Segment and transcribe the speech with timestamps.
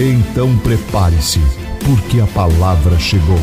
[0.00, 1.40] Então prepare-se,
[1.84, 3.34] porque a palavra chegou.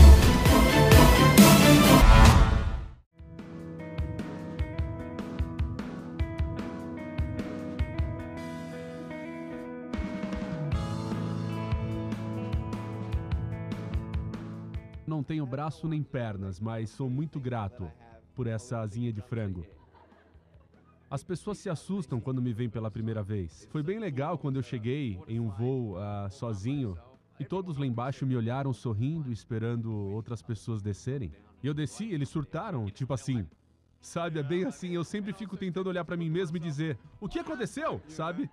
[15.05, 17.91] Não tenho braço nem pernas, mas sou muito grato
[18.33, 19.65] por essa asinha de frango.
[21.09, 23.67] As pessoas se assustam quando me veem pela primeira vez.
[23.71, 26.97] Foi bem legal quando eu cheguei em um voo uh, sozinho
[27.39, 31.31] e todos lá embaixo me olharam sorrindo, esperando outras pessoas descerem.
[31.61, 33.45] E eu desci, eles surtaram, tipo assim.
[34.01, 37.27] Sabe, é bem assim, eu sempre fico tentando olhar para mim mesmo e dizer: "O
[37.27, 38.49] que aconteceu?", sabe?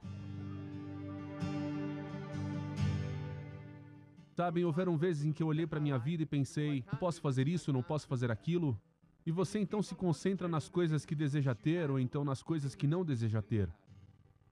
[4.35, 7.47] Sabem, houveram vezes em que eu olhei para minha vida e pensei: não posso fazer
[7.49, 8.79] isso, não posso fazer aquilo.
[9.25, 12.89] E você então se concentra nas coisas que deseja ter ou então nas coisas que
[12.89, 13.69] não deseja ter.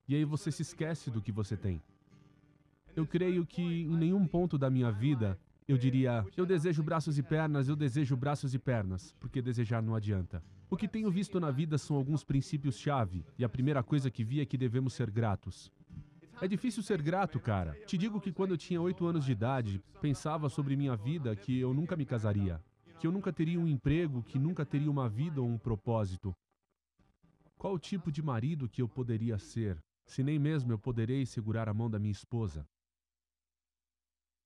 [0.06, 1.82] E aí você se esquece do que você tem.
[2.94, 7.22] Eu creio que em nenhum ponto da minha vida eu diria: eu desejo braços e
[7.22, 10.42] pernas, eu desejo braços e pernas, porque desejar não adianta.
[10.68, 14.40] O que tenho visto na vida são alguns princípios-chave, e a primeira coisa que vi
[14.40, 15.70] é que devemos ser gratos.
[16.40, 17.76] É difícil ser grato, cara.
[17.86, 21.58] Te digo que quando eu tinha 8 anos de idade, pensava sobre minha vida que
[21.58, 22.60] eu nunca me casaria
[23.00, 26.36] que eu nunca teria um emprego, que nunca teria uma vida ou um propósito.
[27.56, 31.66] Qual o tipo de marido que eu poderia ser, se nem mesmo eu poderei segurar
[31.66, 32.68] a mão da minha esposa?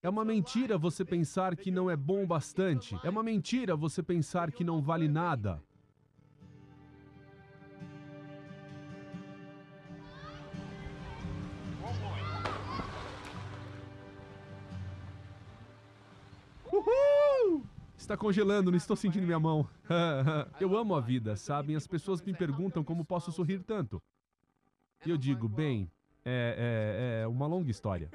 [0.01, 2.97] É uma mentira você pensar que não é bom bastante.
[3.03, 5.61] É uma mentira você pensar que não vale nada.
[18.05, 19.67] Está congelando, não estou sentindo minha mão.
[20.61, 21.75] eu amo a vida, sabem?
[21.75, 23.99] As pessoas me perguntam como posso sorrir tanto.
[25.07, 25.91] E eu digo, bem,
[26.23, 28.11] é, é, é uma longa história.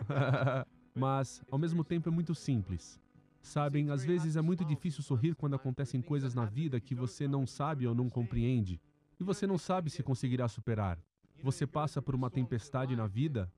[0.94, 3.01] Mas, ao mesmo tempo, é muito simples.
[3.41, 7.47] Sabem, às vezes é muito difícil sorrir quando acontecem coisas na vida que você não
[7.47, 8.79] sabe ou não compreende.
[9.19, 10.99] E você não sabe se conseguirá superar.
[11.41, 13.51] Você passa por uma tempestade na vida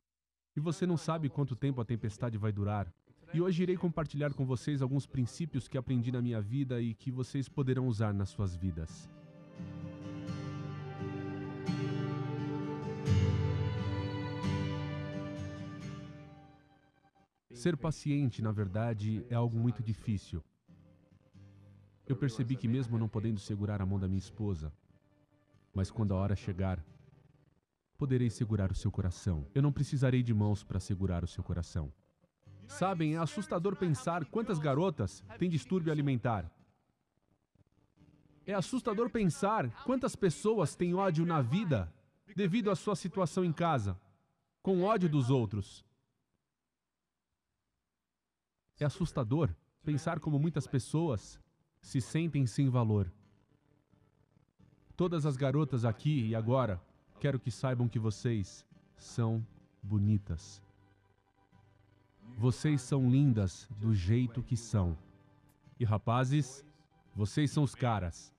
[0.55, 2.89] e você não sabe quanto tempo a tempestade vai durar.
[3.33, 7.09] E hoje irei compartilhar com vocês alguns princípios que aprendi na minha vida e que
[7.09, 9.09] vocês poderão usar nas suas vidas.
[17.53, 20.43] Ser paciente, na verdade, é algo muito difícil.
[22.05, 24.73] Eu percebi que, mesmo não podendo segurar a mão da minha esposa,
[25.73, 26.83] mas quando a hora chegar,
[27.97, 29.47] poderei segurar o seu coração.
[29.55, 31.93] Eu não precisarei de mãos para segurar o seu coração.
[32.71, 36.49] Sabem, é assustador pensar quantas garotas têm distúrbio alimentar.
[38.45, 41.93] É assustador pensar quantas pessoas têm ódio na vida
[42.33, 43.99] devido à sua situação em casa,
[44.63, 45.83] com ódio dos outros.
[48.79, 49.53] É assustador
[49.83, 51.39] pensar como muitas pessoas
[51.81, 53.11] se sentem sem valor.
[54.95, 56.81] Todas as garotas aqui e agora,
[57.19, 58.65] quero que saibam que vocês
[58.95, 59.45] são
[59.83, 60.61] bonitas.
[62.37, 64.97] Vocês são lindas do jeito que são.
[65.79, 66.65] E rapazes,
[67.15, 68.33] vocês são os caras.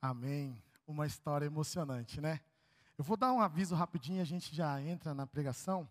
[0.00, 0.56] Amém.
[0.86, 2.40] Uma história emocionante, né?
[2.98, 5.88] Eu vou dar um aviso rapidinho, a gente já entra na pregação.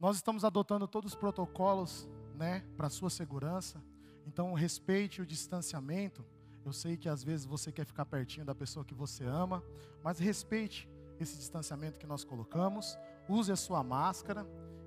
[0.00, 3.84] Nós estamos adotando todos os protocolos, né, para sua segurança.
[4.26, 6.24] Então, respeite o distanciamento.
[6.64, 9.62] Eu sei que às vezes você quer ficar pertinho da pessoa que você ama,
[10.02, 10.88] mas respeite
[11.18, 12.98] esse distanciamento que nós colocamos.
[13.28, 14.46] Use a sua máscara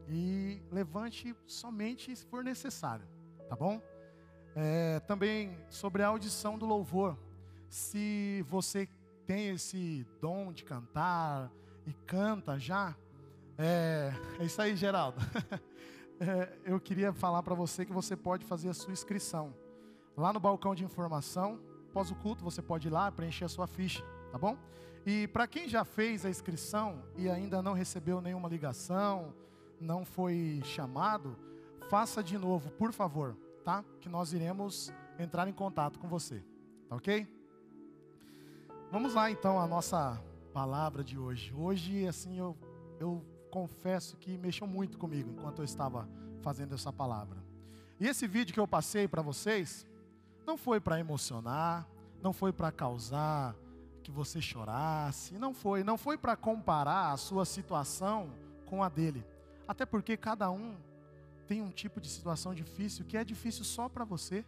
[0.10, 3.08] e levante somente se for necessário,
[3.48, 3.80] tá bom?
[4.56, 7.18] É, também sobre a audição do louvor.
[7.70, 8.90] Se você
[9.28, 11.52] tem esse dom de cantar
[11.86, 12.96] e canta já,
[13.58, 15.20] é, é isso aí, Geraldo.
[16.20, 19.54] É, eu queria falar para você que você pode fazer a sua inscrição.
[20.16, 21.60] Lá no balcão de informação,
[21.90, 24.02] após o culto, você pode ir lá preencher a sua ficha,
[24.32, 24.56] tá bom?
[25.06, 29.34] E para quem já fez a inscrição e ainda não recebeu nenhuma ligação,
[29.82, 31.36] não foi chamado,
[31.90, 33.36] faça de novo, por favor,
[33.66, 33.84] tá?
[34.00, 36.42] Que nós iremos entrar em contato com você,
[36.88, 37.28] tá ok?
[38.92, 40.22] Vamos lá então a nossa
[40.54, 41.54] palavra de hoje.
[41.54, 42.56] Hoje, assim, eu,
[43.00, 46.10] eu confesso que mexeu muito comigo enquanto eu estava
[46.42, 47.38] fazendo essa palavra.
[48.00, 49.86] E esse vídeo que eu passei para vocês
[50.44, 51.88] não foi para emocionar,
[52.20, 53.56] não foi para causar
[54.02, 58.32] que você chorasse, não foi, não foi para comparar a sua situação
[58.66, 59.24] com a dele.
[59.68, 60.76] Até porque cada um
[61.48, 64.44] tem um tipo de situação difícil que é difícil só para você,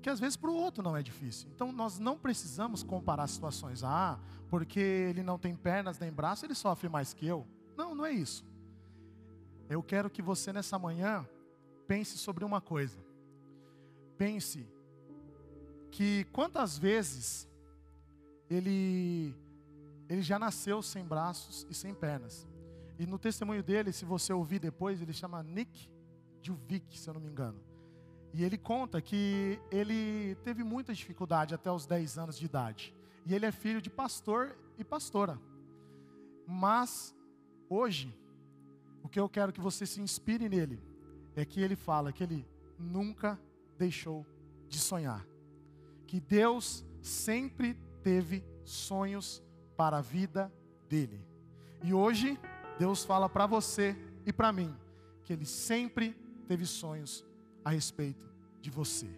[0.00, 1.50] que às vezes para o outro não é difícil.
[1.54, 3.84] Então nós não precisamos comparar situações.
[3.84, 4.18] Ah,
[4.48, 7.46] porque ele não tem pernas nem braço, ele sofre mais que eu.
[7.76, 8.44] Não, não é isso.
[9.68, 11.26] Eu quero que você nessa manhã
[11.86, 12.98] pense sobre uma coisa.
[14.18, 14.66] Pense
[15.90, 17.48] que quantas vezes
[18.48, 19.34] ele
[20.08, 22.46] ele já nasceu sem braços e sem pernas.
[22.98, 25.90] E no testemunho dele, se você ouvir depois, ele chama Nick
[26.42, 27.58] Duvik, se eu não me engano.
[28.34, 32.94] E ele conta que ele teve muita dificuldade até os 10 anos de idade.
[33.24, 35.38] E ele é filho de pastor e pastora.
[36.46, 37.14] Mas
[37.72, 38.14] hoje,
[39.02, 40.80] o que eu quero que você se inspire nele
[41.34, 42.46] é que ele fala que ele
[42.78, 43.40] nunca
[43.78, 44.26] deixou
[44.68, 45.26] de sonhar.
[46.06, 49.42] Que Deus sempre teve sonhos
[49.76, 50.52] para a vida
[50.88, 51.24] dele.
[51.82, 52.38] E hoje,
[52.78, 53.96] Deus fala para você
[54.26, 54.74] e para mim
[55.24, 56.12] que ele sempre
[56.46, 57.24] teve sonhos
[57.64, 58.30] a respeito
[58.60, 59.08] de você.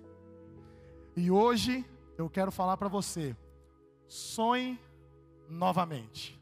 [1.17, 1.85] E hoje
[2.17, 3.37] eu quero falar para você:
[4.07, 4.79] sonhe
[5.49, 6.41] novamente.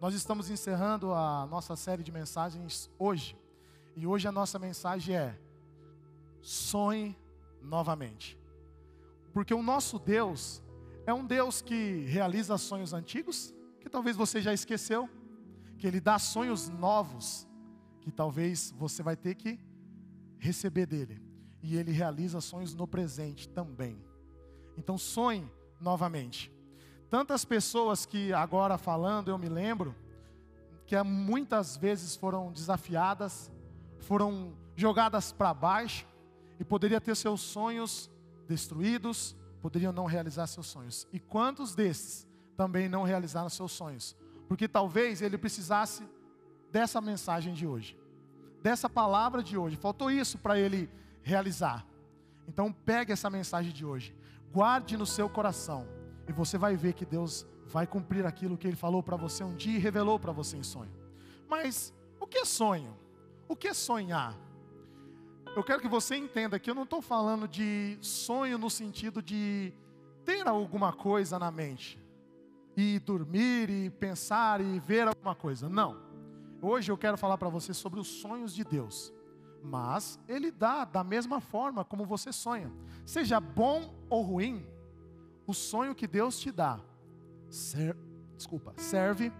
[0.00, 3.36] Nós estamos encerrando a nossa série de mensagens hoje.
[3.96, 5.36] E hoje a nossa mensagem é:
[6.40, 7.16] sonhe
[7.60, 8.38] novamente.
[9.32, 10.62] Porque o nosso Deus
[11.04, 15.10] é um Deus que realiza sonhos antigos, que talvez você já esqueceu,
[15.76, 17.48] que Ele dá sonhos novos,
[18.00, 19.58] que talvez você vai ter que
[20.38, 21.20] receber dele.
[21.60, 24.00] E Ele realiza sonhos no presente também.
[24.76, 26.52] Então sonhe novamente.
[27.10, 29.94] Tantas pessoas que agora falando, eu me lembro,
[30.86, 33.50] que muitas vezes foram desafiadas,
[34.00, 36.06] foram jogadas para baixo,
[36.60, 38.10] e poderia ter seus sonhos
[38.46, 41.06] destruídos, poderiam não realizar seus sonhos.
[41.12, 42.26] E quantos desses
[42.56, 44.16] também não realizaram seus sonhos?
[44.46, 46.06] Porque talvez ele precisasse
[46.70, 47.98] dessa mensagem de hoje,
[48.62, 49.76] dessa palavra de hoje.
[49.76, 50.90] Faltou isso para ele
[51.22, 51.86] realizar.
[52.46, 54.14] Então pegue essa mensagem de hoje,
[54.52, 55.97] guarde no seu coração
[56.28, 59.56] e você vai ver que Deus vai cumprir aquilo que Ele falou para você um
[59.56, 60.92] dia e revelou para você em sonho.
[61.48, 62.94] Mas o que é sonho?
[63.48, 64.36] O que é sonhar?
[65.56, 69.72] Eu quero que você entenda que eu não estou falando de sonho no sentido de
[70.24, 71.98] ter alguma coisa na mente,
[72.76, 75.68] e dormir, e pensar, e ver alguma coisa.
[75.68, 75.96] Não.
[76.60, 79.12] Hoje eu quero falar para você sobre os sonhos de Deus.
[79.62, 82.70] Mas Ele dá da mesma forma como você sonha.
[83.04, 84.64] Seja bom ou ruim,
[85.48, 86.78] o sonho que Deus te dá,
[87.48, 87.96] ser,
[88.36, 89.32] desculpa, serve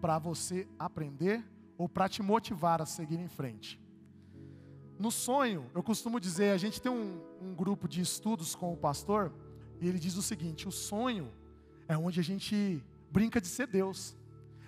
[0.00, 1.44] para você aprender
[1.76, 3.78] ou para te motivar a seguir em frente.
[4.98, 8.78] No sonho, eu costumo dizer, a gente tem um, um grupo de estudos com o
[8.78, 9.30] pastor,
[9.78, 11.30] e ele diz o seguinte: o sonho
[11.86, 12.82] é onde a gente
[13.12, 14.16] brinca de ser Deus,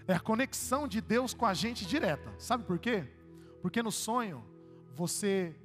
[0.07, 2.31] é a conexão de Deus com a gente direta.
[2.39, 3.11] Sabe por quê?
[3.63, 4.45] Porque no sonho
[4.95, 5.59] você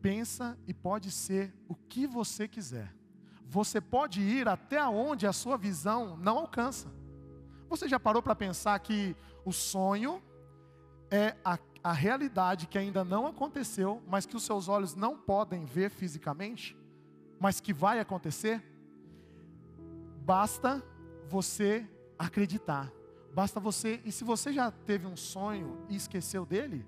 [0.00, 2.95] pensa e pode ser o que você quiser
[3.48, 6.92] você pode ir até onde a sua visão não alcança.
[7.68, 10.22] Você já parou para pensar que o sonho
[11.10, 15.64] é a, a realidade que ainda não aconteceu, mas que os seus olhos não podem
[15.64, 16.76] ver fisicamente,
[17.38, 18.62] mas que vai acontecer?
[20.24, 20.82] Basta
[21.28, 21.88] você
[22.18, 22.92] acreditar.
[23.32, 26.86] Basta você, e se você já teve um sonho e esqueceu dele,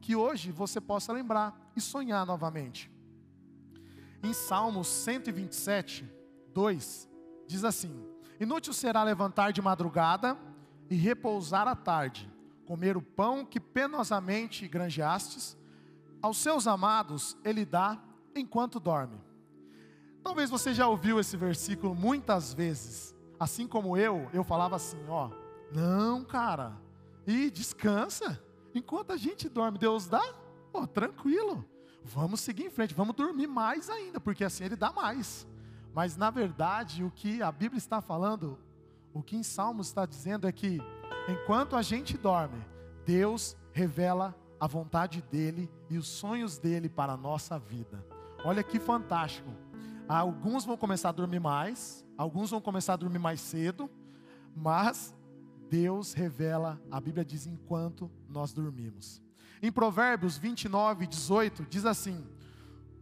[0.00, 2.90] que hoje você possa lembrar e sonhar novamente.
[4.22, 6.08] Em Salmos 127,
[6.52, 7.08] 2,
[7.46, 8.06] diz assim:
[8.38, 10.36] Inútil será levantar de madrugada
[10.88, 12.30] e repousar à tarde,
[12.66, 15.56] comer o pão que penosamente granjeastes,
[16.20, 17.98] aos seus amados ele dá
[18.34, 19.20] enquanto dorme.
[20.22, 25.30] Talvez você já ouviu esse versículo muitas vezes, assim como eu, eu falava assim, ó,
[25.72, 26.76] não, cara,
[27.26, 28.42] e descansa,
[28.74, 30.22] enquanto a gente dorme, Deus dá,
[30.72, 31.64] pô, tranquilo,
[32.04, 35.46] vamos seguir em frente, vamos dormir mais ainda, porque assim ele dá mais.
[35.92, 38.58] Mas na verdade, o que a Bíblia está falando,
[39.12, 40.80] o que em Salmos está dizendo é que
[41.28, 42.64] enquanto a gente dorme,
[43.04, 48.04] Deus revela a vontade dele e os sonhos dele para a nossa vida.
[48.44, 49.50] Olha que fantástico.
[50.08, 53.88] Alguns vão começar a dormir mais, alguns vão começar a dormir mais cedo,
[54.54, 55.14] mas
[55.68, 59.22] Deus revela, a Bíblia diz, enquanto nós dormimos.
[59.62, 62.26] Em Provérbios 29, 18, diz assim: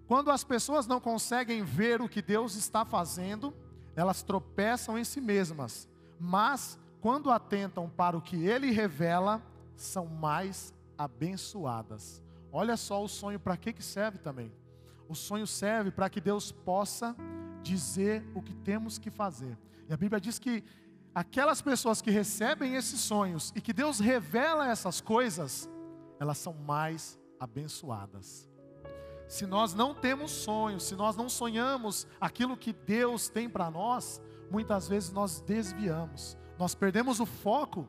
[0.07, 3.55] Quando as pessoas não conseguem ver o que Deus está fazendo,
[3.95, 5.89] elas tropeçam em si mesmas,
[6.19, 9.43] mas quando atentam para o que Ele revela,
[9.77, 12.23] são mais abençoadas.
[12.53, 14.53] Olha só o sonho para que, que serve também.
[15.09, 17.15] O sonho serve para que Deus possa
[17.63, 19.57] dizer o que temos que fazer.
[19.89, 20.65] E a Bíblia diz que
[21.15, 25.69] aquelas pessoas que recebem esses sonhos e que Deus revela essas coisas,
[26.19, 28.49] elas são mais abençoadas.
[29.29, 34.23] Se nós não temos sonhos, se nós não sonhamos aquilo que Deus tem para nós,
[34.51, 37.87] muitas vezes nós desviamos, nós perdemos o foco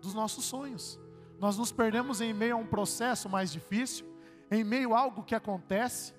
[0.00, 0.98] dos nossos sonhos,
[1.38, 4.06] nós nos perdemos em meio a um processo mais difícil,
[4.50, 6.14] em meio a algo que acontece,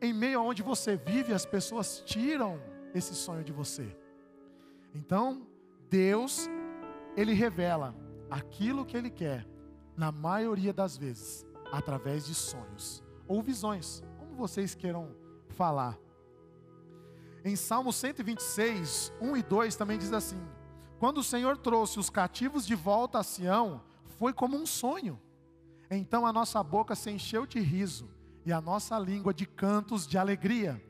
[0.00, 2.60] em meio a onde você vive, as pessoas tiram
[2.94, 3.96] esse sonho de você.
[4.94, 5.46] Então,
[5.88, 6.48] Deus,
[7.16, 7.94] Ele revela
[8.30, 9.46] aquilo que Ele quer,
[9.96, 15.14] na maioria das vezes, através de sonhos ou visões, como vocês queiram
[15.48, 15.98] falar.
[17.44, 20.40] Em Salmo 126, 1 e 2 também diz assim:
[20.98, 23.82] Quando o Senhor trouxe os cativos de volta a Sião,
[24.18, 25.20] foi como um sonho.
[25.90, 28.08] Então a nossa boca se encheu de riso
[28.44, 30.82] e a nossa língua de cantos de alegria.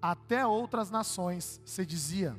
[0.00, 2.36] Até outras nações se dizia: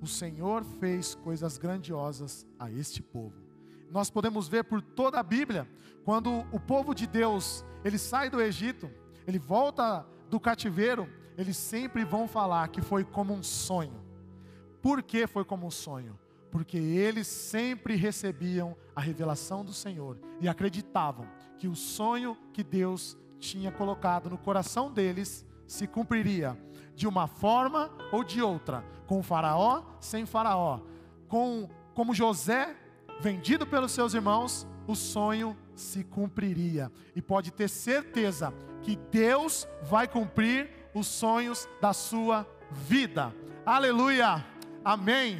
[0.00, 3.47] O Senhor fez coisas grandiosas a este povo.
[3.90, 5.68] Nós podemos ver por toda a Bíblia,
[6.04, 8.90] quando o povo de Deus, ele sai do Egito,
[9.26, 14.02] ele volta do cativeiro, eles sempre vão falar que foi como um sonho.
[14.82, 16.18] Por que foi como um sonho?
[16.50, 21.26] Porque eles sempre recebiam a revelação do Senhor e acreditavam
[21.58, 26.58] que o sonho que Deus tinha colocado no coração deles se cumpriria
[26.94, 30.80] de uma forma ou de outra, com Faraó, sem Faraó,
[31.28, 32.76] com como José
[33.20, 36.90] vendido pelos seus irmãos, o sonho se cumpriria.
[37.14, 43.34] E pode ter certeza que Deus vai cumprir os sonhos da sua vida.
[43.64, 44.44] Aleluia.
[44.84, 45.38] Amém.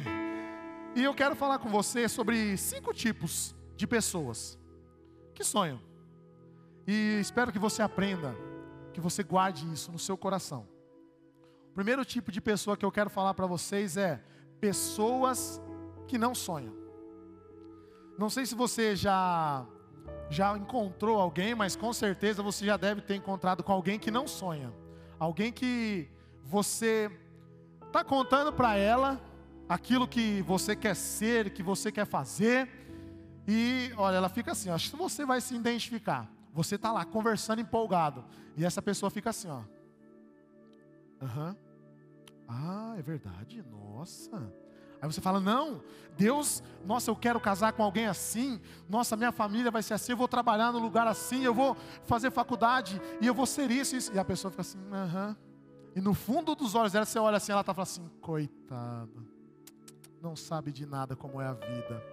[0.95, 4.57] E eu quero falar com você sobre cinco tipos de pessoas
[5.33, 5.79] que sonham.
[6.85, 8.35] E espero que você aprenda,
[8.93, 10.67] que você guarde isso no seu coração.
[11.71, 14.21] O primeiro tipo de pessoa que eu quero falar para vocês é
[14.59, 15.61] pessoas
[16.07, 16.88] que não sonham.
[18.19, 19.65] Não sei se você já
[20.29, 24.27] já encontrou alguém, mas com certeza você já deve ter encontrado com alguém que não
[24.27, 24.73] sonha.
[25.17, 26.09] Alguém que
[26.43, 27.09] você
[27.87, 29.21] está contando para ela
[29.69, 32.69] aquilo que você quer ser, que você quer fazer,
[33.47, 36.29] e olha, ela fica assim, acho que você vai se identificar.
[36.53, 38.25] Você está lá conversando empolgado.
[38.57, 39.61] E essa pessoa fica assim, ó.
[41.21, 41.49] Aham.
[41.49, 41.55] Uhum.
[42.49, 43.63] Ah, é verdade.
[43.63, 44.51] Nossa.
[45.01, 45.81] Aí você fala: Não,
[46.17, 48.59] Deus, nossa, eu quero casar com alguém assim.
[48.89, 50.11] Nossa, minha família vai ser assim.
[50.11, 51.43] Eu vou trabalhar no lugar assim.
[51.43, 53.01] Eu vou fazer faculdade.
[53.21, 53.95] E eu vou ser isso.
[53.95, 54.13] isso.
[54.13, 55.37] E a pessoa fica assim: Aham.
[55.95, 59.25] E no fundo dos olhos dela, você olha assim, ela está falando assim: Coitado,
[60.21, 62.03] não sabe de nada como é a vida.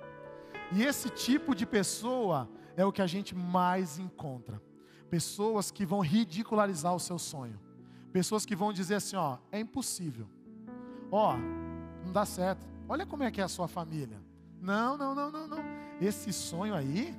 [0.73, 4.61] E esse tipo de pessoa é o que a gente mais encontra.
[5.09, 7.59] Pessoas que vão ridicularizar o seu sonho.
[8.13, 10.29] Pessoas que vão dizer assim, ó, é impossível.
[11.11, 11.37] Ó,
[12.05, 12.67] não dá certo.
[12.89, 14.21] Olha como é que é a sua família.
[14.61, 15.59] Não, não, não, não, não.
[16.01, 17.15] Esse sonho aí,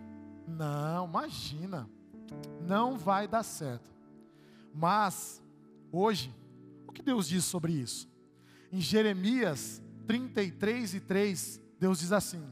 [0.47, 1.89] não, imagina.
[2.61, 3.91] Não vai dar certo.
[4.73, 5.41] Mas
[5.91, 6.33] hoje,
[6.87, 8.09] o que Deus diz sobre isso?
[8.71, 12.43] Em Jeremias 33 e 3, Deus diz assim: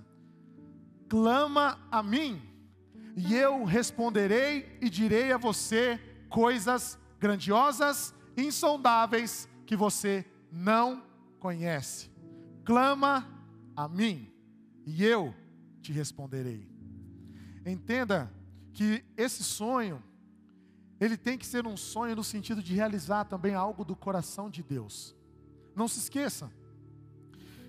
[1.07, 2.41] Clama a mim
[3.15, 11.03] e eu responderei e direi a você coisas grandiosas, insondáveis que você não
[11.39, 12.14] conhece.
[12.65, 13.25] Clama
[13.75, 14.33] a mim
[14.85, 15.33] e eu
[15.81, 16.67] te responderei.
[17.65, 18.31] Entenda
[18.73, 20.03] que esse sonho
[20.99, 24.63] ele tem que ser um sonho no sentido de realizar também algo do coração de
[24.63, 25.15] Deus.
[25.75, 26.51] Não se esqueça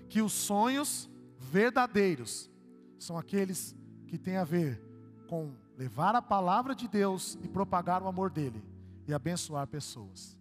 [0.09, 2.49] que os sonhos verdadeiros
[2.97, 3.75] são aqueles
[4.07, 4.81] que têm a ver
[5.27, 8.63] com levar a palavra de Deus e propagar o amor dele
[9.07, 10.37] e abençoar pessoas.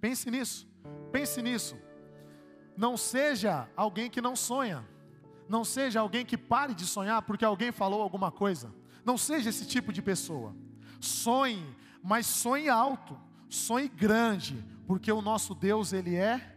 [0.00, 0.68] Pense nisso,
[1.12, 1.76] pense nisso.
[2.76, 4.86] Não seja alguém que não sonha.
[5.48, 8.72] Não seja alguém que pare de sonhar porque alguém falou alguma coisa.
[9.04, 10.54] Não seja esse tipo de pessoa.
[11.00, 16.56] Sonhe, mas sonhe alto, sonhe grande, porque o nosso Deus ele é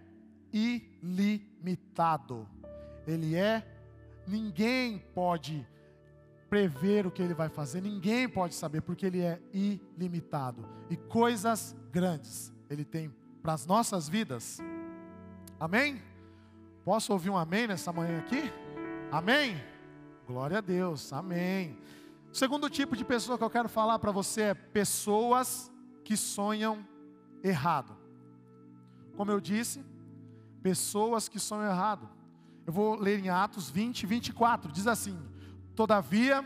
[0.51, 2.47] ilimitado.
[3.07, 3.67] Ele é
[4.27, 5.67] ninguém pode
[6.49, 10.67] prever o que ele vai fazer, ninguém pode saber, porque ele é ilimitado.
[10.89, 14.59] E coisas grandes ele tem para as nossas vidas.
[15.63, 16.03] Amém?
[16.83, 18.51] Posso ouvir um amém nessa manhã aqui?
[19.09, 19.55] Amém?
[20.27, 21.79] Glória a Deus, amém.
[22.29, 25.71] O segundo tipo de pessoa que eu quero falar para você é pessoas
[26.03, 26.85] que sonham
[27.41, 27.95] errado.
[29.15, 29.81] Como eu disse,
[30.61, 32.09] pessoas que sonham errado.
[32.67, 34.69] Eu vou ler em Atos 20, 24.
[34.69, 35.17] Diz assim:
[35.73, 36.45] Todavia,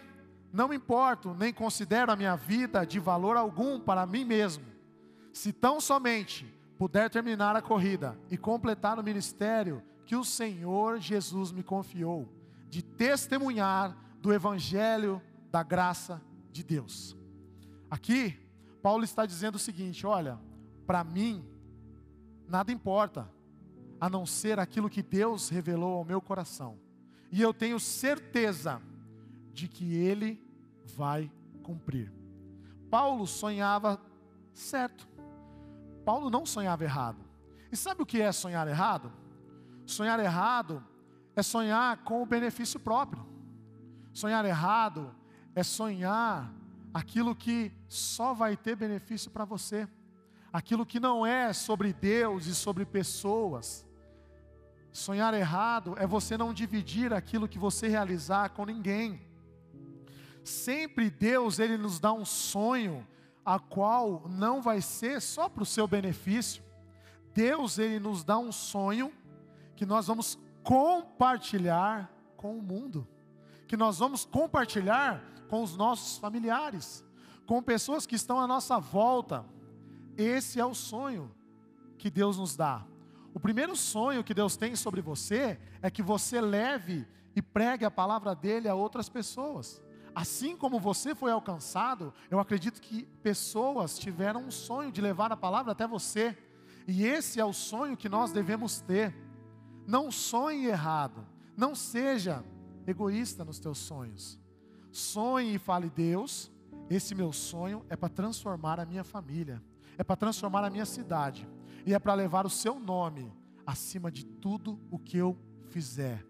[0.54, 4.64] não importo, nem considero a minha vida de valor algum para mim mesmo,
[5.34, 11.52] se tão somente puder terminar a corrida e completar o ministério que o Senhor Jesus
[11.52, 12.30] me confiou,
[12.70, 17.18] de testemunhar do Evangelho da graça de Deus.
[17.90, 18.38] Aqui,
[18.82, 20.40] Paulo está dizendo o seguinte: olha,
[20.86, 21.44] para mim,
[22.48, 23.30] nada importa,
[24.00, 26.80] a não ser aquilo que Deus revelou ao meu coração,
[27.32, 28.82] e eu tenho certeza
[29.52, 30.42] de que Ele
[30.86, 31.32] vai
[31.64, 32.14] cumprir.
[32.90, 34.00] Paulo sonhava
[34.54, 35.08] certo,
[36.08, 37.18] Paulo não sonhava errado.
[37.70, 39.12] E sabe o que é sonhar errado?
[39.86, 40.82] Sonhar errado
[41.36, 43.28] é sonhar com o benefício próprio.
[44.14, 45.14] Sonhar errado
[45.54, 46.50] é sonhar
[46.94, 49.86] aquilo que só vai ter benefício para você,
[50.54, 53.86] aquilo que não é sobre Deus e sobre pessoas.
[54.94, 59.22] Sonhar errado é você não dividir aquilo que você realizar com ninguém.
[60.42, 63.06] Sempre Deus ele nos dá um sonho
[63.48, 66.62] a qual não vai ser só para o seu benefício.
[67.34, 69.10] Deus ele nos dá um sonho
[69.74, 73.08] que nós vamos compartilhar com o mundo,
[73.66, 77.06] que nós vamos compartilhar com os nossos familiares,
[77.46, 79.46] com pessoas que estão à nossa volta.
[80.18, 81.32] Esse é o sonho
[81.98, 82.86] que Deus nos dá.
[83.34, 87.92] O primeiro sonho que Deus tem sobre você é que você leve e pregue a
[87.92, 89.82] palavra dele a outras pessoas.
[90.18, 95.38] Assim como você foi alcançado, eu acredito que pessoas tiveram um sonho de levar a
[95.38, 96.36] palavra até você.
[96.88, 99.16] E esse é o sonho que nós devemos ter.
[99.86, 101.24] Não sonhe errado.
[101.56, 102.44] Não seja
[102.88, 104.40] egoísta nos teus sonhos.
[104.92, 106.52] Sonhe e fale, Deus,
[106.90, 109.62] esse meu sonho é para transformar a minha família,
[110.00, 111.48] é para transformar a minha cidade,
[111.86, 113.32] e é para levar o seu nome
[113.68, 115.38] acima de tudo o que eu
[115.70, 116.26] fizer.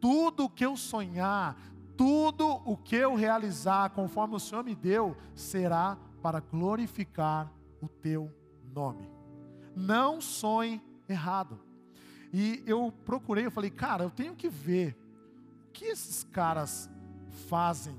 [0.00, 1.56] Tudo o que eu sonhar,
[2.02, 7.48] tudo o que eu realizar, conforme o Senhor me deu, será para glorificar
[7.80, 8.28] o teu
[8.74, 9.08] nome.
[9.76, 11.60] Não sonhe errado.
[12.32, 14.98] E eu procurei, eu falei, cara, eu tenho que ver
[15.68, 16.90] o que esses caras
[17.48, 17.96] fazem,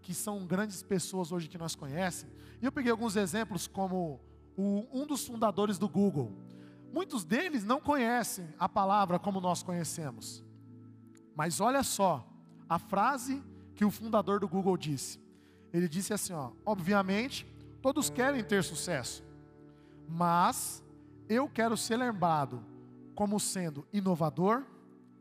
[0.00, 2.34] que são grandes pessoas hoje que nós conhecemos.
[2.62, 4.22] E eu peguei alguns exemplos, como
[4.56, 6.32] o, um dos fundadores do Google.
[6.90, 10.42] Muitos deles não conhecem a palavra como nós conhecemos.
[11.36, 12.26] Mas olha só,
[12.68, 13.42] a frase
[13.74, 15.20] que o fundador do Google disse.
[15.72, 17.46] Ele disse assim: ó, obviamente,
[17.82, 19.24] todos querem ter sucesso,
[20.08, 20.82] mas
[21.28, 22.64] eu quero ser lembrado
[23.14, 24.64] como sendo inovador,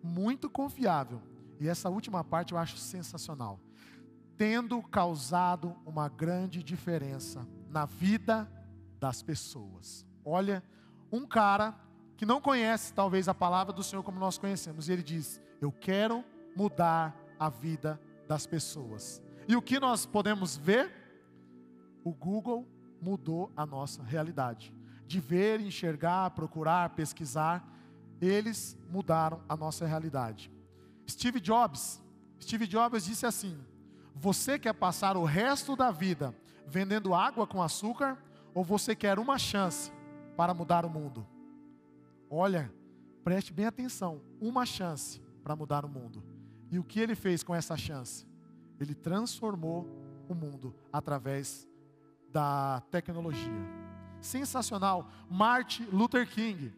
[0.01, 1.21] muito confiável.
[1.59, 3.59] E essa última parte eu acho sensacional.
[4.35, 8.51] Tendo causado uma grande diferença na vida
[8.99, 10.05] das pessoas.
[10.25, 10.63] Olha,
[11.11, 11.75] um cara
[12.17, 15.71] que não conhece talvez a palavra do Senhor como nós conhecemos, e ele diz: Eu
[15.71, 16.23] quero
[16.55, 19.21] mudar a vida das pessoas.
[19.47, 20.89] E o que nós podemos ver?
[22.01, 22.65] O Google
[23.01, 24.73] mudou a nossa realidade.
[25.05, 27.67] De ver, enxergar, procurar, pesquisar,
[28.21, 30.49] eles mudaram a nossa realidade.
[31.09, 32.01] Steve Jobs,
[32.41, 33.59] Steve Jobs disse assim:
[34.15, 36.33] Você quer passar o resto da vida
[36.65, 38.17] vendendo água com açúcar
[38.53, 39.91] ou você quer uma chance
[40.37, 41.27] para mudar o mundo?
[42.29, 42.73] Olha,
[43.21, 46.32] preste bem atenção, uma chance para mudar o mundo.
[46.73, 48.25] E o que ele fez com essa chance?
[48.79, 49.87] Ele transformou
[50.27, 51.67] o mundo através
[52.31, 53.53] da tecnologia.
[54.19, 55.07] Sensacional.
[55.29, 56.73] Martin Luther King.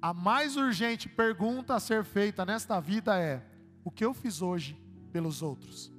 [0.00, 3.44] A mais urgente pergunta a ser feita nesta vida é:
[3.82, 5.92] o que eu fiz hoje pelos outros?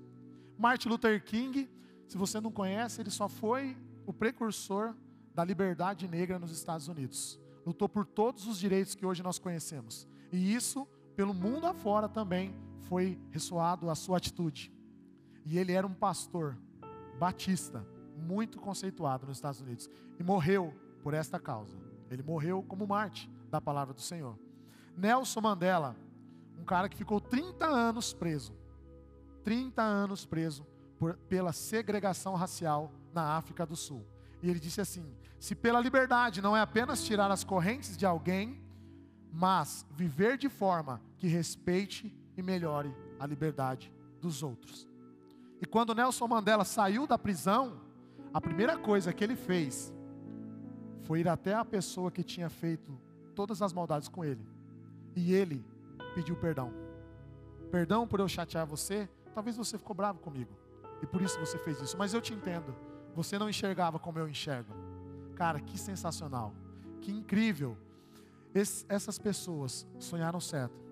[0.57, 1.69] Martin Luther King,
[2.07, 4.95] se você não conhece, ele só foi o precursor
[5.35, 7.37] da liberdade negra nos Estados Unidos.
[7.65, 10.07] Lutou por todos os direitos que hoje nós conhecemos.
[10.31, 12.55] E isso, pelo mundo afora também,
[12.87, 14.71] foi ressoado a sua atitude.
[15.45, 16.57] E ele era um pastor
[17.19, 21.77] batista, muito conceituado nos Estados Unidos, e morreu por esta causa.
[22.09, 24.37] Ele morreu como Marte da palavra do Senhor.
[24.95, 25.95] Nelson Mandela,
[26.59, 28.53] um cara que ficou 30 anos preso,
[29.43, 30.65] 30 anos preso
[30.97, 34.05] por, pela segregação racial na África do Sul.
[34.41, 38.61] E ele disse assim: se pela liberdade não é apenas tirar as correntes de alguém,
[39.31, 44.87] mas viver de forma que respeite e melhore a liberdade dos outros.
[45.59, 47.81] E quando Nelson Mandela saiu da prisão,
[48.33, 49.91] a primeira coisa que ele fez
[51.01, 52.97] foi ir até a pessoa que tinha feito
[53.33, 54.45] todas as maldades com ele.
[55.15, 55.65] E ele
[56.13, 56.71] pediu perdão.
[57.71, 60.55] Perdão por eu chatear você, talvez você ficou bravo comigo.
[61.01, 61.97] E por isso você fez isso.
[61.97, 62.75] Mas eu te entendo.
[63.15, 64.73] Você não enxergava como eu enxergo.
[65.35, 66.53] Cara, que sensacional.
[67.01, 67.77] Que incrível.
[68.89, 70.86] Essas pessoas sonharam certo.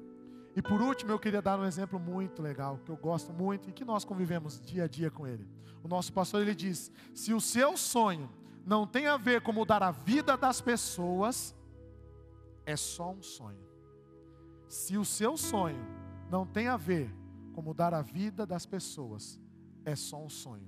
[0.55, 3.73] E por último, eu queria dar um exemplo muito legal, que eu gosto muito e
[3.73, 5.45] que nós convivemos dia a dia com ele.
[5.83, 8.29] O nosso pastor ele diz: se o seu sonho
[8.65, 11.53] não tem a ver com mudar a vida das pessoas,
[12.65, 13.59] é só um sonho.
[14.67, 15.85] Se o seu sonho
[16.29, 17.13] não tem a ver
[17.53, 19.39] com mudar a vida das pessoas,
[19.83, 20.67] é só um sonho.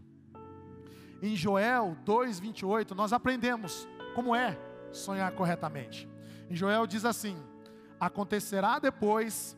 [1.21, 4.59] Em Joel 2:28 nós aprendemos como é
[4.91, 6.07] sonhar corretamente.
[6.49, 7.37] Em Joel diz assim:
[7.99, 9.57] Acontecerá depois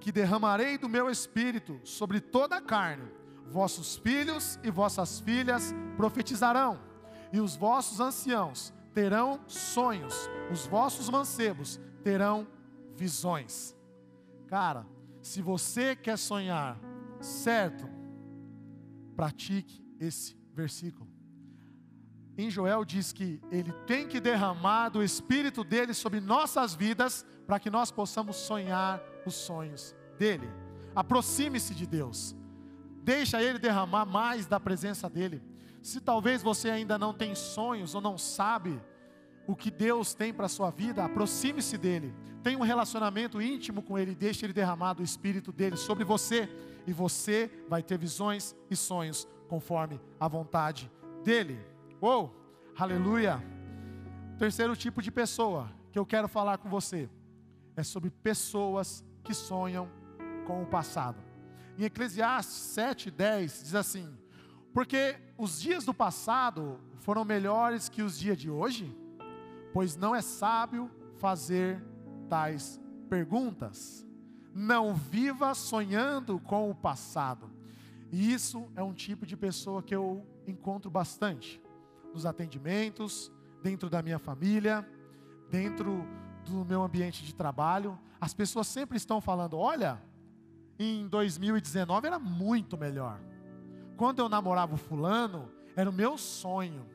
[0.00, 3.08] que derramarei do meu espírito sobre toda a carne.
[3.46, 6.80] Vossos filhos e vossas filhas profetizarão,
[7.32, 10.14] e os vossos anciãos terão sonhos,
[10.50, 12.46] os vossos mancebos terão
[12.94, 13.76] visões.
[14.46, 14.86] Cara,
[15.22, 16.78] se você quer sonhar
[17.20, 17.88] certo,
[19.14, 21.08] pratique esse versículo.
[22.36, 27.60] Em Joel diz que ele tem que derramar do espírito dele sobre nossas vidas para
[27.60, 30.48] que nós possamos sonhar os sonhos dele.
[30.94, 32.34] Aproxime-se de Deus.
[33.02, 35.42] Deixa ele derramar mais da presença dele.
[35.82, 38.80] Se talvez você ainda não tem sonhos ou não sabe
[39.46, 42.14] o que Deus tem para a sua vida, aproxime-se dele.
[42.42, 46.48] Tenha um relacionamento íntimo com ele, deixe ele derramar do espírito dele sobre você
[46.86, 50.90] e você vai ter visões e sonhos conforme a vontade
[51.24, 51.58] dele.
[52.00, 52.28] Oh,
[52.76, 53.42] aleluia!
[54.38, 57.10] Terceiro tipo de pessoa que eu quero falar com você
[57.76, 59.88] é sobre pessoas que sonham
[60.46, 61.22] com o passado.
[61.78, 64.08] Em Eclesiastes 7:10 diz assim:
[64.72, 68.96] Porque os dias do passado foram melhores que os dias de hoje,
[69.72, 71.82] pois não é sábio fazer
[72.28, 74.06] tais perguntas.
[74.54, 77.50] Não viva sonhando com o passado.
[78.10, 81.62] E isso é um tipo de pessoa que eu encontro bastante
[82.12, 83.30] nos atendimentos,
[83.62, 84.86] dentro da minha família,
[85.48, 86.04] dentro
[86.44, 87.98] do meu ambiente de trabalho.
[88.20, 90.00] As pessoas sempre estão falando: olha,
[90.78, 93.20] em 2019 era muito melhor.
[93.96, 96.86] Quando eu namorava o fulano, era o meu sonho.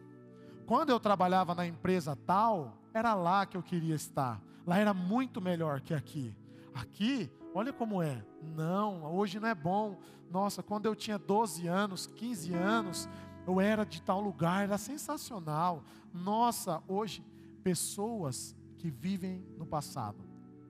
[0.65, 4.41] Quando eu trabalhava na empresa tal, era lá que eu queria estar.
[4.65, 6.36] Lá era muito melhor que aqui.
[6.73, 8.21] Aqui Olha como é.
[8.53, 9.97] Não, hoje não é bom.
[10.29, 13.10] Nossa, quando eu tinha 12 anos, 15 anos,
[13.47, 15.81] eu era de tal lugar, era sensacional.
[16.13, 17.23] Nossa, hoje,
[17.63, 18.53] pessoas
[18.85, 20.23] que vivem no passado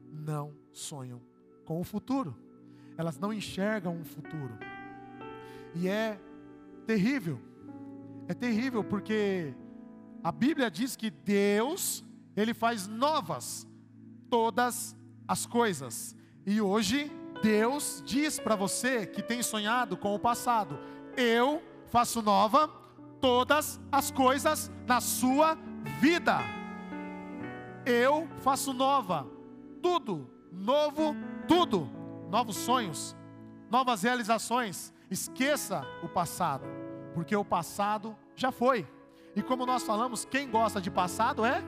[0.10, 1.22] não sonham
[1.66, 2.34] com o futuro.
[2.98, 4.58] Elas não enxergam um futuro.
[5.74, 6.18] E é
[6.88, 7.38] terrível.
[8.30, 9.54] É terrível porque
[10.24, 12.06] a Bíblia diz que Deus,
[12.38, 13.68] ele faz novas
[14.30, 14.96] todas
[15.28, 16.16] as coisas.
[16.46, 17.12] E hoje
[17.44, 20.80] Deus diz para você que tem sonhado com o passado:
[21.18, 22.70] eu faço nova
[23.20, 25.58] todas as coisas na sua
[26.00, 26.55] vida.
[27.86, 29.28] Eu faço nova
[29.82, 31.16] tudo, novo
[31.48, 31.90] tudo,
[32.30, 33.16] novos sonhos,
[33.70, 34.94] novas realizações.
[35.10, 36.66] Esqueça o passado,
[37.14, 38.88] porque o passado já foi.
[39.36, 41.62] E como nós falamos, quem gosta de passado é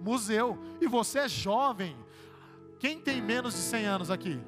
[0.00, 0.58] museu.
[0.80, 1.96] E você é jovem,
[2.78, 4.40] quem tem menos de 100 anos aqui?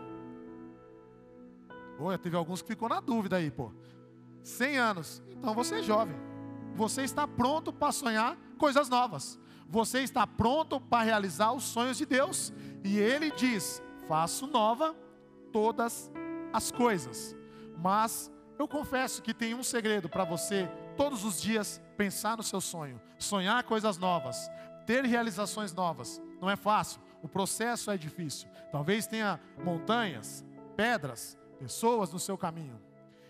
[1.99, 3.73] Olha, teve alguns que ficou na dúvida aí, pô.
[4.43, 5.23] 100 anos.
[5.31, 6.17] Então você é jovem.
[6.75, 9.39] Você está pronto para sonhar coisas novas.
[9.71, 12.53] Você está pronto para realizar os sonhos de Deus.
[12.83, 14.97] E Ele diz: faço nova
[15.53, 16.11] todas
[16.53, 17.37] as coisas.
[17.79, 22.61] Mas eu confesso que tem um segredo para você todos os dias pensar no seu
[22.61, 24.51] sonho, sonhar coisas novas,
[24.85, 26.21] ter realizações novas.
[26.41, 27.01] Não é fácil.
[27.23, 28.49] O processo é difícil.
[28.73, 30.45] Talvez tenha montanhas,
[30.77, 32.81] pedras, pessoas no seu caminho.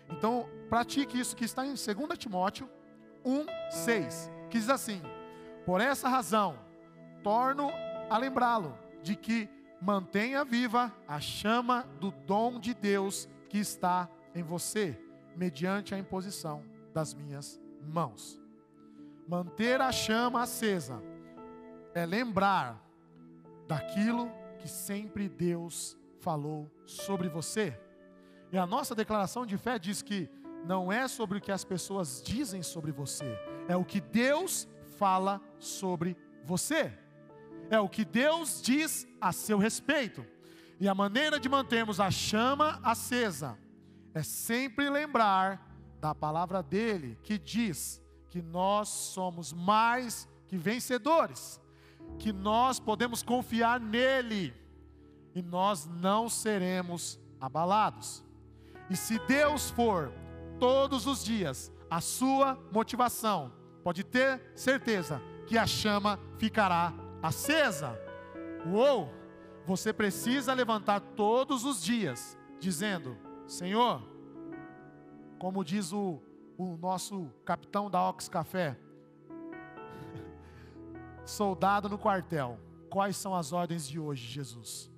[0.09, 2.69] Então, pratique isso que está em 2 Timóteo
[3.23, 5.01] 1, 6, que diz assim:
[5.71, 6.59] Por essa razão,
[7.23, 7.71] torno
[8.09, 9.49] a lembrá-lo de que
[9.81, 15.01] mantenha viva a chama do dom de Deus que está em você,
[15.33, 16.61] mediante a imposição
[16.93, 17.57] das minhas
[17.87, 18.37] mãos.
[19.25, 21.01] Manter a chama acesa
[21.93, 22.77] é lembrar
[23.65, 24.29] daquilo
[24.59, 27.79] que sempre Deus falou sobre você.
[28.51, 30.29] E a nossa declaração de fé diz que
[30.65, 34.67] não é sobre o que as pessoas dizem sobre você, é o que Deus
[35.01, 36.95] fala sobre você.
[37.71, 40.23] É o que Deus diz a seu respeito.
[40.79, 43.57] E a maneira de mantermos a chama acesa
[44.13, 45.67] é sempre lembrar
[45.99, 51.59] da palavra dele, que diz que nós somos mais que vencedores
[52.19, 54.53] que nós podemos confiar nele
[55.33, 58.23] e nós não seremos abalados.
[58.89, 60.13] E se Deus for
[60.59, 63.51] todos os dias a sua motivação,
[63.83, 67.99] pode ter certeza que a chama ficará acesa.
[68.65, 69.09] Uou!
[69.65, 73.17] Você precisa levantar todos os dias, dizendo:
[73.47, 74.01] Senhor,
[75.39, 76.21] como diz o,
[76.57, 78.77] o nosso capitão da Ox Café,
[81.25, 84.91] soldado no quartel, quais são as ordens de hoje, Jesus?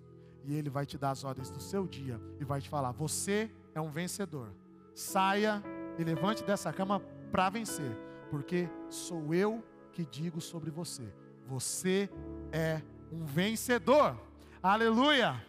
[0.46, 3.52] E ele vai te dar as ordens do seu dia e vai te falar: Você
[3.74, 4.50] é um vencedor.
[4.94, 5.64] Saia
[5.98, 7.00] e levante dessa cama
[7.32, 7.98] para vencer,
[8.34, 11.08] porque sou eu que digo sobre você.
[11.46, 12.10] Você
[12.52, 14.20] é um vencedor.
[14.60, 15.40] Aleluia!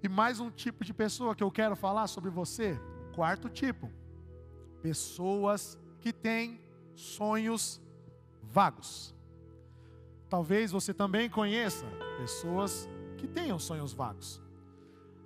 [0.00, 2.80] E mais um tipo de pessoa que eu quero falar sobre você.
[3.12, 3.90] Quarto tipo:
[4.80, 6.60] pessoas que têm
[6.94, 7.82] sonhos
[8.40, 9.12] vagos.
[10.28, 11.86] Talvez você também conheça
[12.18, 14.40] pessoas que tenham sonhos vagos.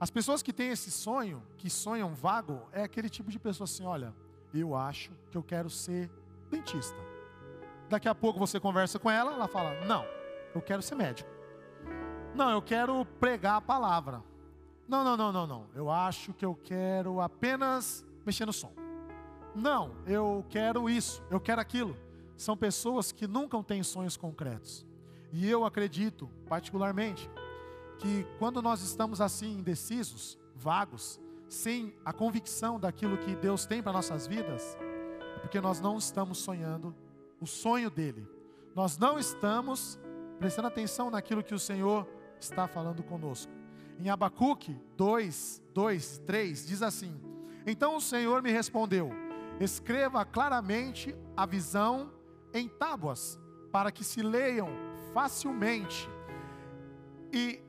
[0.01, 3.85] As pessoas que têm esse sonho, que sonham vago, é aquele tipo de pessoa assim:
[3.85, 4.14] olha,
[4.55, 6.11] eu acho que eu quero ser
[6.52, 6.96] dentista.
[7.88, 10.06] Daqui a pouco você conversa com ela, ela fala: não,
[10.54, 11.28] eu quero ser médico.
[12.34, 14.22] Não, eu quero pregar a palavra.
[14.88, 15.66] Não, não, não, não, não.
[15.74, 18.72] Eu acho que eu quero apenas mexer no som.
[19.54, 21.96] Não, eu quero isso, eu quero aquilo.
[22.36, 24.86] São pessoas que nunca têm sonhos concretos.
[25.30, 27.30] E eu acredito, particularmente,
[27.98, 33.92] que quando nós estamos assim indecisos, vagos, sem a convicção daquilo que Deus tem para
[33.92, 34.76] nossas vidas,
[35.42, 36.94] porque nós não estamos sonhando
[37.40, 38.26] o sonho dele.
[38.74, 39.98] Nós não estamos
[40.38, 42.09] prestando atenção naquilo que o Senhor
[42.40, 43.52] está falando conosco.
[43.98, 47.20] Em Abacuque 2, 2, 3 diz assim:
[47.66, 49.11] Então o Senhor me respondeu:
[49.61, 52.11] Escreva claramente a visão
[52.55, 53.38] em tábuas,
[53.70, 54.68] para que se leiam
[55.12, 56.09] facilmente.
[57.33, 57.61] E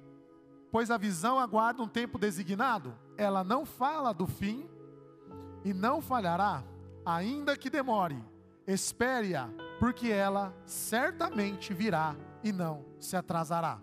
[0.71, 4.67] pois a visão aguarda um tempo designado, ela não fala do fim
[5.63, 6.63] e não falhará,
[7.05, 8.21] ainda que demore.
[8.65, 13.81] Espere-a, porque ela certamente virá e não se atrasará.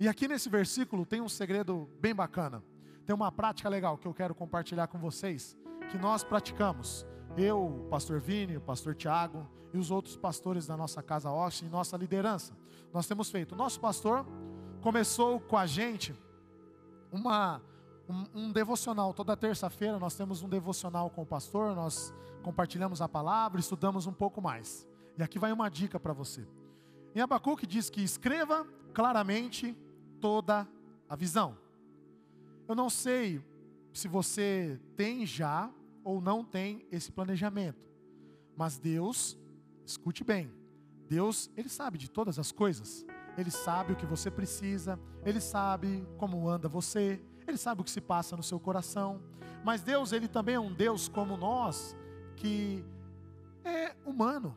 [0.00, 2.62] E aqui nesse versículo tem um segredo bem bacana.
[3.06, 5.56] Tem uma prática legal que eu quero compartilhar com vocês,
[5.90, 7.06] que nós praticamos.
[7.36, 11.66] Eu, o pastor Vini, o pastor Tiago e os outros pastores da nossa casa Austin,
[11.66, 12.52] nossa liderança
[12.92, 13.54] nós temos feito.
[13.54, 14.26] Nosso pastor
[14.80, 16.14] começou com a gente
[17.12, 17.60] uma,
[18.08, 19.12] um, um devocional.
[19.12, 24.12] Toda terça-feira nós temos um devocional com o pastor, nós compartilhamos a palavra, estudamos um
[24.12, 24.86] pouco mais.
[25.16, 26.46] E aqui vai uma dica para você.
[27.14, 29.76] Em Abacuque diz que escreva claramente
[30.20, 30.66] toda
[31.08, 31.56] a visão.
[32.66, 33.44] Eu não sei
[33.92, 35.70] se você tem já
[36.04, 37.84] ou não tem esse planejamento,
[38.56, 39.38] mas Deus,
[39.84, 40.52] escute bem,
[41.08, 43.04] Deus, Ele sabe de todas as coisas.
[43.36, 47.90] Ele sabe o que você precisa, Ele sabe como anda você, Ele sabe o que
[47.90, 49.20] se passa no seu coração.
[49.64, 51.96] Mas Deus, Ele também é um Deus como nós,
[52.36, 52.84] que
[53.64, 54.56] é humano.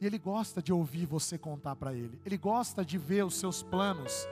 [0.00, 2.20] E Ele gosta de ouvir você contar para Ele.
[2.24, 4.28] Ele gosta de ver os seus planos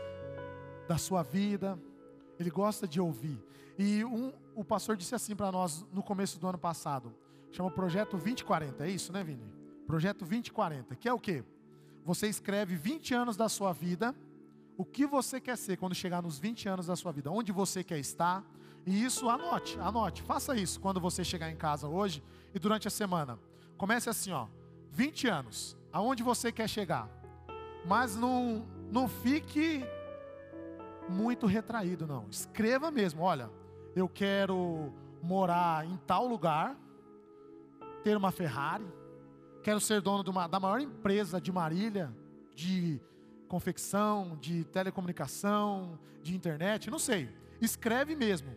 [0.87, 1.79] da sua vida.
[2.39, 3.43] Ele gosta de ouvir.
[3.79, 7.13] E um, o pastor disse assim para nós no começo do ano passado.
[7.51, 9.45] Chama Projeto 2040, é isso, né, Vini?
[9.87, 11.45] Projeto 2040, que é o quê?
[12.05, 14.15] Você escreve 20 anos da sua vida,
[14.77, 17.83] o que você quer ser quando chegar nos 20 anos da sua vida, onde você
[17.83, 18.45] quer estar,
[18.85, 22.23] e isso anote, anote, faça isso quando você chegar em casa hoje
[22.55, 23.39] e durante a semana.
[23.77, 24.47] Comece assim, ó,
[24.91, 27.09] 20 anos, aonde você quer chegar.
[27.85, 29.85] Mas não, não fique
[31.09, 32.27] muito retraído, não.
[32.31, 33.51] Escreva mesmo, olha,
[33.95, 36.77] eu quero morar em tal lugar,
[38.05, 38.87] ter uma Ferrari,
[39.63, 42.15] quero ser dono uma, da maior empresa de Marília,
[42.55, 43.01] de
[43.49, 47.29] confecção, de telecomunicação, de internet, não sei.
[47.61, 48.55] Escreve mesmo.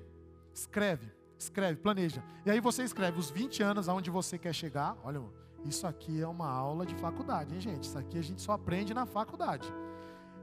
[0.53, 2.23] Escreve, escreve, planeja.
[2.45, 4.97] E aí você escreve os 20 anos aonde você quer chegar.
[5.03, 5.21] Olha,
[5.65, 7.83] isso aqui é uma aula de faculdade, hein, gente?
[7.83, 9.71] Isso aqui a gente só aprende na faculdade.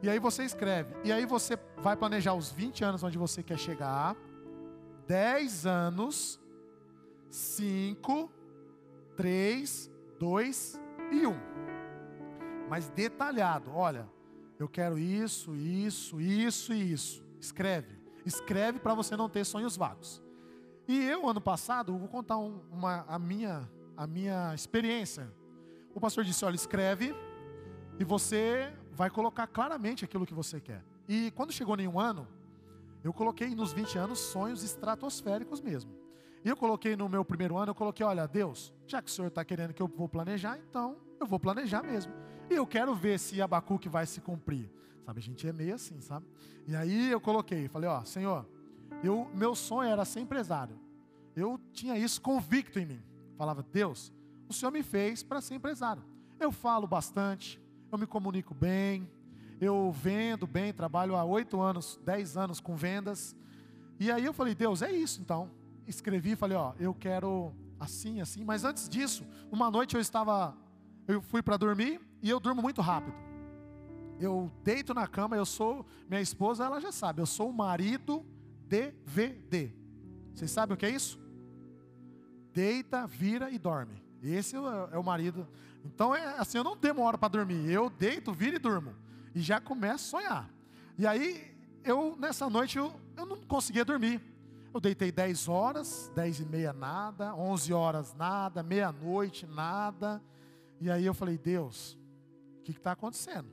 [0.03, 0.95] E aí você escreve.
[1.05, 4.17] E aí você vai planejar os 20 anos onde você quer chegar.
[5.07, 6.41] 10 anos,
[7.31, 8.31] 5,
[9.17, 10.81] 3, 2
[11.13, 11.31] e 1.
[11.31, 11.37] Um.
[12.69, 14.09] Mas detalhado, olha,
[14.59, 17.25] eu quero isso, isso, isso e isso.
[17.41, 17.99] Escreve.
[18.25, 20.23] Escreve para você não ter sonhos vagos.
[20.89, 25.33] E eu, ano passado, vou contar um, uma, a, minha, a minha experiência.
[25.95, 27.15] O pastor disse: olha, escreve
[27.99, 30.85] e você vai colocar claramente aquilo que você quer.
[31.09, 32.27] E quando chegou em um ano,
[33.05, 35.93] eu coloquei nos 20 anos sonhos estratosféricos mesmo.
[36.45, 39.29] E eu coloquei no meu primeiro ano, eu coloquei, olha, Deus, já que o Senhor
[39.29, 42.13] está querendo que eu vou planejar, então eu vou planejar mesmo.
[42.49, 44.71] E eu quero ver se Abacuque vai se cumprir.
[45.05, 46.27] Sabe, a gente é meio assim, sabe?
[46.67, 48.45] E aí eu coloquei, falei, ó, Senhor,
[49.05, 50.79] eu, meu sonho era ser empresário.
[51.35, 53.03] eu tinha isso convicto em mim.
[53.37, 54.13] Falava, Deus,
[54.49, 56.03] o Senhor me fez para ser empresário.
[56.41, 59.09] Eu falo bastante, eu me comunico bem,
[59.61, 63.37] eu vendo bem, trabalho há oito anos, dez anos com vendas.
[63.99, 65.51] E aí eu falei, Deus, é isso então.
[65.87, 68.45] Escrevi e falei, ó, eu quero assim, assim.
[68.45, 70.57] Mas antes disso, uma noite eu estava,
[71.07, 73.15] eu fui para dormir e eu durmo muito rápido.
[74.19, 78.27] Eu deito na cama, eu sou, minha esposa, ela já sabe, eu sou o marido
[78.67, 79.73] DVD.
[80.35, 81.21] Vocês sabem o que é isso?
[82.53, 84.03] Deita, vira e dorme.
[84.23, 85.47] Esse é o marido.
[85.85, 87.71] Então é assim, eu não demoro para dormir.
[87.71, 88.95] Eu deito, viro e durmo.
[89.33, 90.51] E já começo a sonhar.
[90.99, 94.21] E aí, eu, nessa noite, eu, eu não conseguia dormir.
[94.75, 100.21] Eu deitei 10 horas, 10 e meia nada, 11 horas nada, meia-noite nada.
[100.81, 101.97] E aí eu falei, Deus,
[102.73, 103.49] que está acontecendo?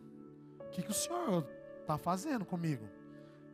[0.59, 1.47] O que, que o Senhor
[1.81, 2.87] está fazendo comigo?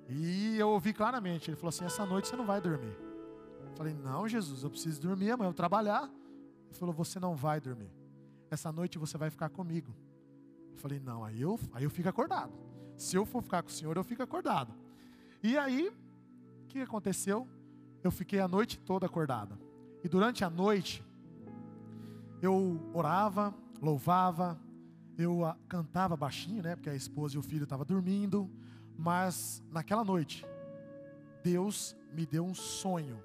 [0.08, 2.96] E eu ouvi claramente, ele falou assim, essa noite você não vai dormir.
[3.62, 6.04] Eu falei, não Jesus, eu preciso dormir, amanhã eu trabalhar.
[6.04, 7.92] Ele falou, você não vai dormir.
[8.50, 9.94] Essa noite você vai ficar comigo.
[10.72, 12.54] Eu falei, não, aí eu, aí eu fico acordado.
[12.96, 14.74] Se eu for ficar com o Senhor, eu fico acordado.
[15.44, 15.90] E aí,
[16.64, 17.48] o que aconteceu?
[18.04, 19.60] Eu fiquei a noite toda acordada.
[20.04, 21.04] E durante a noite,
[22.42, 24.60] eu orava, louvava,
[25.20, 26.76] eu cantava baixinho, né?
[26.76, 28.50] Porque a esposa e o filho estavam dormindo.
[28.98, 30.46] Mas naquela noite,
[31.44, 33.22] Deus me deu um sonho,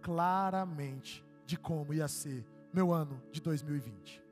[0.00, 4.22] claramente, de como ia ser meu ano de 2020.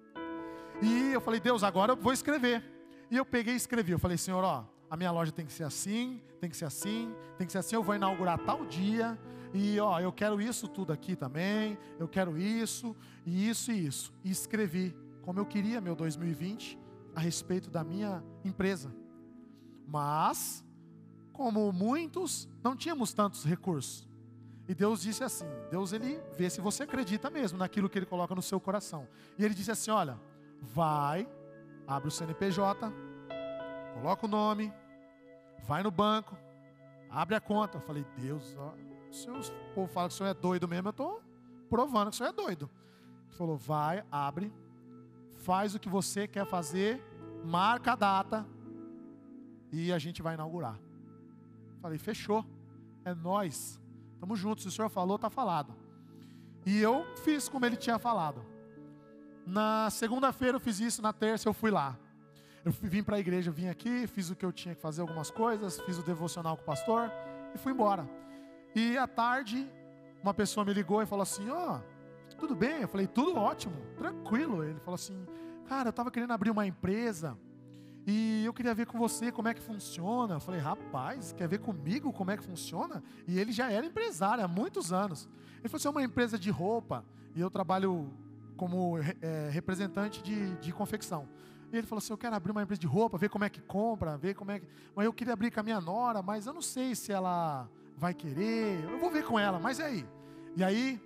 [0.83, 2.65] E eu falei, Deus, agora eu vou escrever.
[3.11, 3.93] E eu peguei e escrevi.
[3.93, 7.15] Eu falei, Senhor, ó, a minha loja tem que ser assim, tem que ser assim,
[7.37, 7.77] tem que ser assim.
[7.77, 9.19] Eu vou inaugurar tal dia.
[9.53, 11.79] E ó, eu quero isso tudo aqui também.
[11.99, 14.13] Eu quero isso, e isso e isso.
[14.25, 16.84] E escrevi como eu queria meu 2020
[17.15, 18.95] a respeito da minha empresa.
[19.87, 20.65] Mas,
[21.33, 24.09] como muitos, não tínhamos tantos recursos.
[24.67, 28.35] E Deus disse assim: Deus ele vê se você acredita mesmo naquilo que ele coloca
[28.35, 29.07] no seu coração.
[29.39, 30.19] E ele disse assim: Olha,
[30.61, 31.29] vai,
[31.87, 32.93] abre o CNPJ,
[33.95, 34.73] coloca o nome,
[35.67, 36.37] vai no banco,
[37.11, 37.79] abre a conta.
[37.79, 38.75] Eu falei, Deus, ó,
[39.11, 41.23] se o povo fala que o senhor é doido mesmo, eu estou
[41.69, 42.71] provando que o senhor é doido.
[43.29, 44.53] Ele falou, vai, abre,
[45.45, 47.03] faz o que você quer fazer,
[47.45, 48.47] marca a data
[49.71, 50.79] e a gente vai inaugurar.
[51.83, 52.45] Falei, fechou,
[53.05, 53.79] é nós,
[54.15, 54.63] estamos juntos.
[54.63, 55.75] Se o senhor falou, está falado.
[56.65, 58.43] E eu fiz como ele tinha falado.
[59.47, 61.99] Na segunda-feira eu fiz isso, na terça eu fui lá.
[62.65, 65.31] Eu vim para a igreja, vim aqui, fiz o que eu tinha que fazer algumas
[65.31, 67.13] coisas, fiz o devocional com o pastor
[67.55, 68.09] e fui embora.
[68.75, 69.71] E à tarde,
[70.23, 71.94] uma pessoa me ligou e falou assim: Ó, oh,
[72.39, 72.83] tudo bem?
[72.83, 74.63] Eu falei: Tudo ótimo, tranquilo.
[74.65, 75.27] Ele falou assim:
[75.67, 77.37] Cara, eu estava querendo abrir uma empresa
[78.07, 80.35] e eu queria ver com você como é que funciona.
[80.35, 83.03] Eu falei: Rapaz, quer ver comigo como é que funciona?
[83.27, 85.29] E ele já era empresário há muitos anos.
[85.61, 88.13] Ele falou assim: É uma empresa de roupa e eu trabalho
[88.57, 91.29] como é, representante de, de confecção.
[91.73, 93.63] E ele falou assim: Eu quero abrir uma empresa de roupa, ver como é que
[93.63, 94.67] compra, ver como é que.
[94.95, 98.13] Mas eu queria abrir com a minha nora, mas eu não sei se ela vai
[98.13, 98.85] querer.
[98.85, 100.07] Eu vou ver com ela, mas e aí?
[100.57, 101.01] E aí,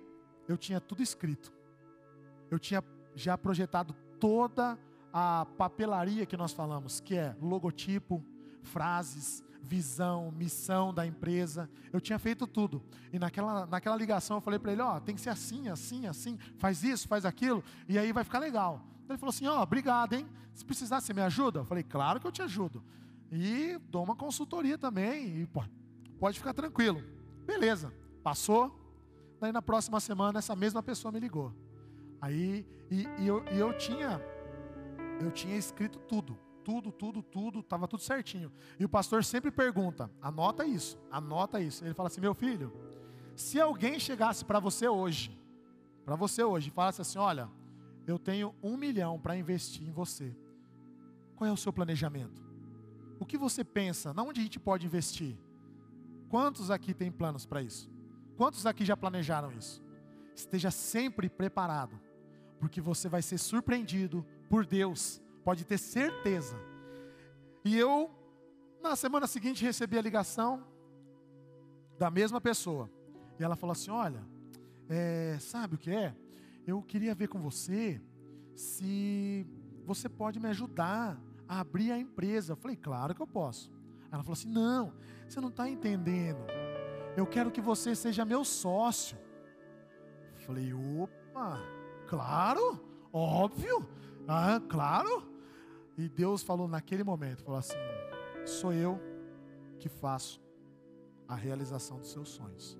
[0.49, 1.53] eu tinha tudo escrito.
[2.49, 2.83] Eu tinha
[3.15, 4.79] já projetado toda
[5.13, 8.25] a papelaria que nós falamos, que é logotipo,
[8.63, 11.69] frases, visão, missão da empresa.
[11.93, 12.83] Eu tinha feito tudo.
[13.13, 16.07] E naquela, naquela ligação eu falei para ele: Ó, oh, tem que ser assim, assim,
[16.07, 16.39] assim.
[16.57, 17.63] Faz isso, faz aquilo.
[17.87, 18.81] E aí vai ficar legal.
[19.07, 20.27] Ele falou assim: Ó, oh, obrigado, hein?
[20.55, 21.59] Se precisar, você me ajuda?
[21.59, 22.83] Eu falei: Claro que eu te ajudo.
[23.31, 25.41] E dou uma consultoria também.
[25.41, 25.49] E
[26.19, 27.03] pode ficar tranquilo.
[27.45, 27.93] Beleza.
[28.23, 28.78] Passou.
[29.39, 31.53] Daí na próxima semana essa mesma pessoa me ligou.
[32.21, 34.21] Aí e, e eu, e eu tinha
[35.21, 36.37] eu tinha escrito tudo
[36.69, 38.51] tudo, tudo, tudo, estava tudo certinho.
[38.79, 41.83] E o pastor sempre pergunta: anota isso, anota isso.
[41.83, 42.71] Ele fala assim: meu filho,
[43.35, 45.35] se alguém chegasse para você hoje,
[46.05, 47.49] para você hoje, e falasse assim: olha,
[48.05, 50.35] eu tenho um milhão para investir em você,
[51.35, 52.47] qual é o seu planejamento?
[53.19, 54.13] O que você pensa?
[54.13, 55.35] Na onde a gente pode investir?
[56.29, 57.89] Quantos aqui têm planos para isso?
[58.39, 59.83] Quantos aqui já planejaram isso?
[60.33, 61.99] Esteja sempre preparado,
[62.57, 66.55] porque você vai ser surpreendido por Deus pode ter certeza.
[67.65, 68.09] E eu,
[68.81, 70.65] na semana seguinte, recebi a ligação
[71.97, 72.89] da mesma pessoa.
[73.37, 74.25] E ela falou assim: Olha,
[74.87, 76.15] é, sabe o que é?
[76.65, 78.01] Eu queria ver com você
[78.55, 79.45] se
[79.85, 82.53] você pode me ajudar a abrir a empresa.
[82.53, 83.69] Eu falei: Claro que eu posso.
[84.09, 84.93] Ela falou assim: Não,
[85.27, 86.39] você não está entendendo.
[87.17, 89.17] Eu quero que você seja meu sócio.
[90.45, 91.59] Falei: Opa,
[92.07, 92.79] claro,
[93.11, 93.87] óbvio.
[94.27, 95.27] Ah, claro.
[95.97, 97.77] E Deus falou naquele momento, falou assim:
[98.45, 98.99] "Sou eu
[99.79, 100.41] que faço
[101.27, 102.77] a realização dos seus sonhos.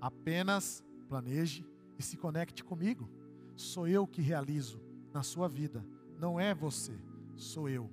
[0.00, 1.66] Apenas planeje
[1.98, 3.08] e se conecte comigo.
[3.56, 4.80] Sou eu que realizo
[5.12, 5.84] na sua vida,
[6.18, 6.92] não é você,
[7.34, 7.90] sou eu.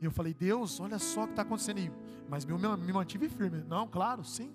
[0.00, 1.92] E eu falei, Deus, olha só o que está acontecendo.
[2.28, 3.64] Mas eu me mantive firme.
[3.66, 4.52] Não, claro, sim,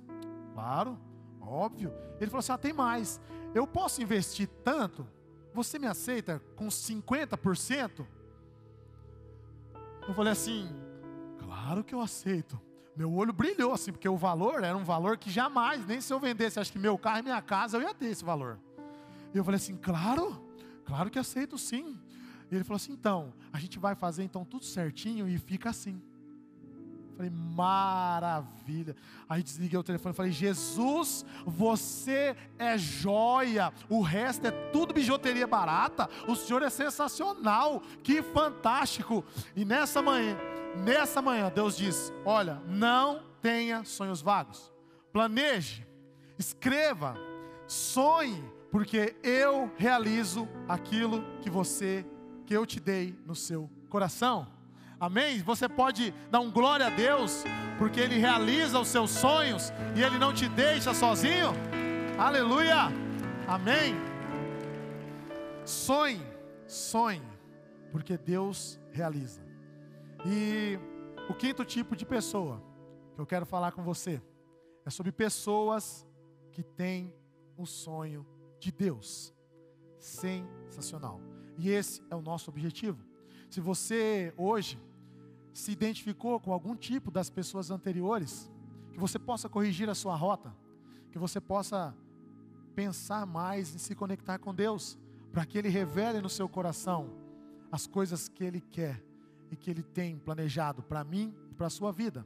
[0.54, 0.98] claro,
[1.42, 1.94] óbvio.
[2.20, 3.20] Ele falou assim: ah, tem mais.
[3.54, 5.08] Eu posso investir tanto?
[5.54, 8.06] Você me aceita com 50%?
[10.08, 10.70] Eu falei assim:
[11.38, 12.60] claro que eu aceito.
[12.96, 16.20] Meu olho brilhou assim, porque o valor era um valor que jamais, nem se eu
[16.20, 18.60] vendesse, acho que meu carro e minha casa, eu ia ter esse valor.
[19.34, 20.42] E eu falei assim: claro,
[20.86, 22.00] claro que aceito sim.
[22.52, 26.02] E ele falou assim: então, a gente vai fazer então tudo certinho e fica assim.
[27.16, 28.96] Falei, maravilha.
[29.30, 33.72] Aí desliguei o telefone e falei, Jesus, você é joia.
[33.88, 36.10] O resto é tudo bijuteria barata.
[36.28, 37.82] O Senhor é sensacional.
[38.04, 39.24] Que fantástico.
[39.56, 40.38] E nessa manhã,
[40.84, 44.74] nessa manhã, Deus diz: Olha, não tenha sonhos vagos.
[45.12, 45.86] Planeje,
[46.40, 47.16] escreva,
[47.68, 52.06] sonhe, porque eu realizo aquilo que você
[52.46, 54.53] que eu te dei no seu coração.
[55.04, 55.40] Amém?
[55.40, 57.44] Você pode dar um glória a Deus,
[57.78, 61.50] porque Ele realiza os seus sonhos e Ele não te deixa sozinho.
[62.18, 62.88] Aleluia!
[63.46, 63.96] Amém?
[65.66, 66.26] Sonhe,
[66.66, 67.22] sonhe,
[67.92, 69.46] porque Deus realiza.
[70.26, 70.80] E
[71.30, 72.64] o quinto tipo de pessoa
[73.14, 74.22] que eu quero falar com você
[74.86, 76.08] é sobre pessoas
[76.50, 77.14] que têm
[77.58, 78.26] um sonho
[78.58, 79.36] de Deus.
[80.00, 81.20] Sensacional.
[81.58, 83.04] E esse é o nosso objetivo.
[83.50, 84.80] Se você hoje
[85.54, 88.52] se identificou com algum tipo das pessoas anteriores,
[88.92, 90.54] que você possa corrigir a sua rota,
[91.12, 91.96] que você possa
[92.76, 94.98] pensar mais em se conectar com Deus,
[95.32, 97.10] para que Ele revele no seu coração
[97.72, 99.04] as coisas que Ele quer
[99.52, 102.26] e que Ele tem planejado para mim e para a sua vida.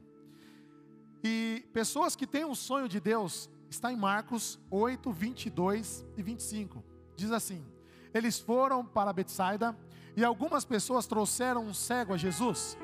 [1.22, 6.82] E pessoas que têm um sonho de Deus, está em Marcos 8, 22 e 25.
[7.16, 7.64] Diz assim:
[8.12, 9.76] eles foram para Betsaida
[10.16, 12.76] e algumas pessoas trouxeram um cego a Jesus,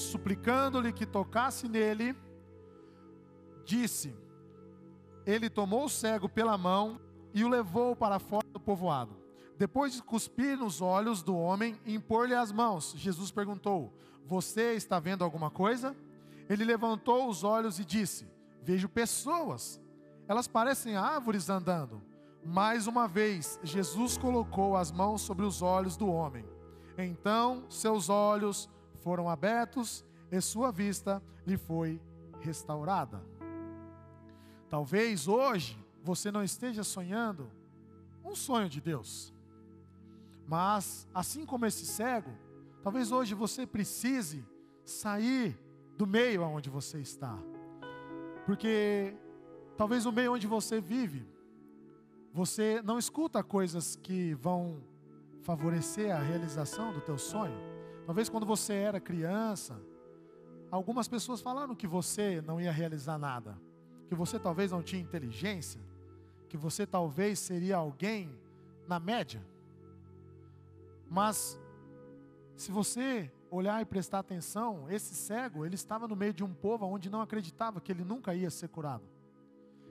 [0.00, 2.16] suplicando-lhe que tocasse nele.
[3.64, 4.14] Disse:
[5.26, 7.00] Ele tomou o cego pela mão
[7.32, 9.16] e o levou para fora do povoado.
[9.56, 13.92] Depois de cuspir nos olhos do homem e impor-lhe as mãos, Jesus perguntou:
[14.24, 15.94] Você está vendo alguma coisa?
[16.48, 18.26] Ele levantou os olhos e disse:
[18.62, 19.80] Vejo pessoas.
[20.26, 22.02] Elas parecem árvores andando.
[22.44, 26.44] Mais uma vez, Jesus colocou as mãos sobre os olhos do homem.
[26.96, 28.68] Então seus olhos
[29.02, 32.00] foram abertos e sua vista lhe foi
[32.40, 33.22] restaurada.
[34.68, 37.50] Talvez hoje você não esteja sonhando
[38.24, 39.34] um sonho de Deus.
[40.46, 42.30] Mas, assim como esse cego,
[42.82, 44.44] talvez hoje você precise
[44.84, 45.58] sair
[45.96, 47.38] do meio aonde você está.
[48.46, 49.14] Porque
[49.76, 51.26] talvez o meio onde você vive
[52.32, 54.80] você não escuta coisas que vão
[55.42, 57.69] favorecer a realização do teu sonho.
[58.10, 59.80] Talvez quando você era criança,
[60.68, 63.56] algumas pessoas falaram que você não ia realizar nada,
[64.08, 65.80] que você talvez não tinha inteligência,
[66.48, 68.36] que você talvez seria alguém
[68.88, 69.40] na média.
[71.08, 71.56] Mas
[72.56, 76.86] se você olhar e prestar atenção, esse cego, ele estava no meio de um povo
[76.86, 79.04] onde não acreditava que ele nunca ia ser curado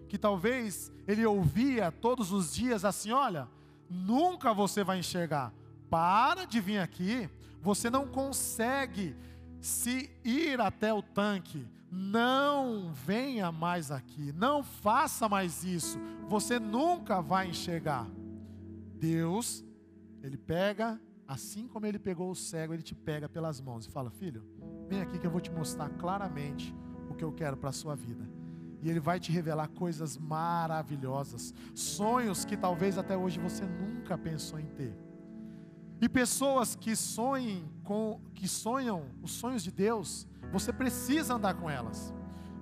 [0.10, 3.48] que talvez ele ouvia todos os dias assim: olha,
[3.90, 5.54] nunca você vai enxergar.
[5.90, 7.30] Para de vir aqui,
[7.62, 9.16] você não consegue
[9.60, 11.68] se ir até o tanque.
[11.92, 15.98] Não venha mais aqui, não faça mais isso.
[16.28, 18.08] Você nunca vai enxergar.
[18.96, 19.66] Deus,
[20.22, 24.12] ele pega, assim como ele pegou o cego, ele te pega pelas mãos e fala:
[24.12, 24.46] Filho,
[24.88, 26.76] vem aqui que eu vou te mostrar claramente
[27.10, 28.40] o que eu quero para a sua vida
[28.82, 34.60] e Ele vai te revelar coisas maravilhosas, sonhos que talvez até hoje você nunca pensou
[34.60, 34.96] em ter.
[36.02, 41.70] E pessoas que sonhem com, que sonham os sonhos de Deus, você precisa andar com
[41.70, 42.14] elas.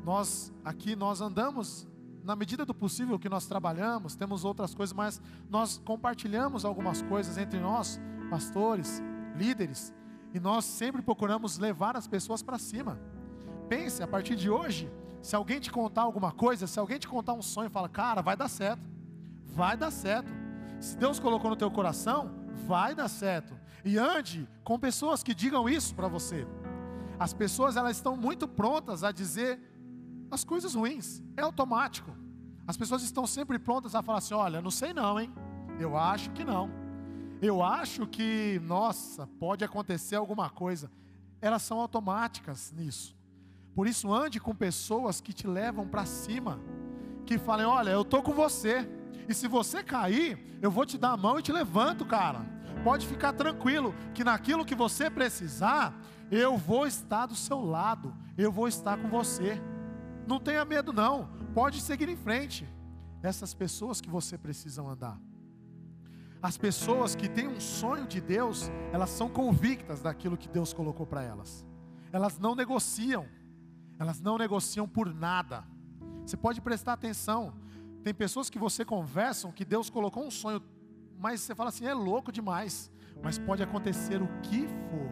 [0.04, 1.88] Nós aqui nós andamos
[2.24, 7.38] na medida do possível que nós trabalhamos, temos outras coisas, mas nós compartilhamos algumas coisas
[7.38, 9.02] entre nós, pastores,
[9.36, 9.94] líderes,
[10.34, 13.00] e nós sempre procuramos levar as pessoas para cima.
[13.70, 17.34] Pense, a partir de hoje, se alguém te contar alguma coisa, se alguém te contar
[17.34, 18.82] um sonho, fala, cara, vai dar certo.
[19.46, 20.30] Vai dar certo.
[20.80, 22.30] Se Deus colocou no teu coração,
[22.66, 23.58] vai dar certo.
[23.86, 26.46] E ande com pessoas que digam isso para você.
[27.20, 29.60] As pessoas elas estão muito prontas a dizer
[30.30, 31.24] as coisas ruins.
[31.38, 32.12] É automático.
[32.68, 35.34] As pessoas estão sempre prontas a falar assim: olha, não sei não, hein?
[35.80, 36.70] Eu acho que não.
[37.42, 40.92] Eu acho que, nossa, pode acontecer alguma coisa.
[41.40, 43.16] Elas são automáticas nisso.
[43.76, 46.60] Por isso, ande com pessoas que te levam para cima,
[47.26, 48.90] que falem: olha, eu estou com você,
[49.28, 52.46] E se você cair, eu vou te dar a mão e te levanto, cara.
[52.84, 55.94] Pode ficar tranquilo que naquilo que você precisar,
[56.32, 59.62] eu vou estar do seu lado, eu vou estar com você.
[60.26, 62.68] Não tenha medo não, pode seguir em frente.
[63.22, 65.20] Essas pessoas que você precisa andar.
[66.42, 71.06] As pessoas que têm um sonho de Deus, elas são convictas daquilo que Deus colocou
[71.06, 71.66] para elas.
[72.12, 73.26] Elas não negociam.
[74.00, 75.66] Elas não negociam por nada.
[76.26, 77.54] Você pode prestar atenção.
[78.08, 80.64] Tem pessoas que você conversam que Deus colocou um sonho,
[81.20, 82.90] mas você fala assim, é louco demais.
[83.22, 85.12] Mas pode acontecer o que for.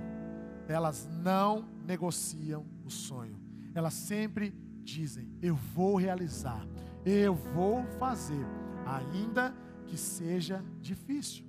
[0.69, 3.37] Elas não negociam o sonho.
[3.73, 6.65] Elas sempre dizem: Eu vou realizar,
[7.05, 8.45] eu vou fazer,
[8.85, 9.53] ainda
[9.87, 11.45] que seja difícil,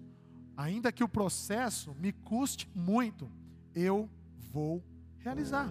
[0.56, 3.30] ainda que o processo me custe muito,
[3.72, 4.10] eu
[4.52, 4.82] vou
[5.18, 5.70] realizar.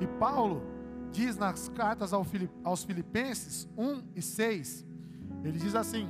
[0.00, 0.62] E Paulo
[1.10, 4.88] diz nas cartas aos Filipenses 1 e 6,
[5.44, 6.08] ele diz assim: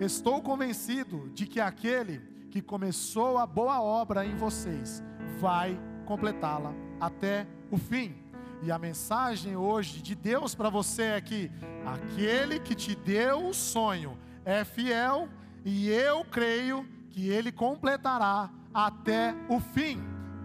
[0.00, 5.02] Estou convencido de que aquele que começou a boa obra em vocês
[5.38, 8.16] vai completá-la até o fim.
[8.62, 11.50] E a mensagem hoje de Deus para você é que
[11.86, 15.28] aquele que te deu o sonho é fiel
[15.64, 20.02] e eu creio que ele completará até o fim.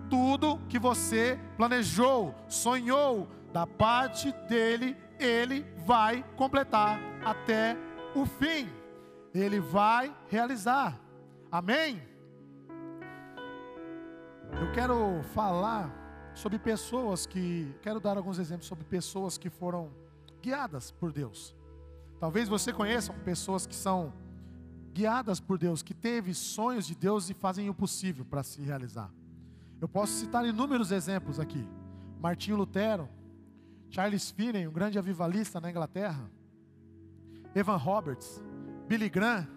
[0.09, 7.77] Tudo que você planejou, sonhou, da parte dele, ele vai completar até
[8.15, 8.69] o fim.
[9.33, 10.99] Ele vai realizar.
[11.51, 12.01] Amém?
[14.59, 15.91] Eu quero falar
[16.35, 19.91] sobre pessoas que, quero dar alguns exemplos sobre pessoas que foram
[20.41, 21.55] guiadas por Deus.
[22.19, 24.13] Talvez você conheça pessoas que são
[24.93, 29.11] guiadas por Deus, que teve sonhos de Deus e fazem o possível para se realizar.
[29.81, 31.67] Eu posso citar inúmeros exemplos aqui.
[32.19, 33.09] Martinho Lutero,
[33.89, 36.29] Charles Finney, um grande avivalista na Inglaterra,
[37.55, 38.41] Evan Roberts,
[38.87, 39.47] Billy Graham,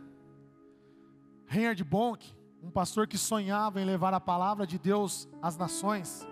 [1.46, 6.26] Reinhard Bonk, um pastor que sonhava em levar a palavra de Deus às nações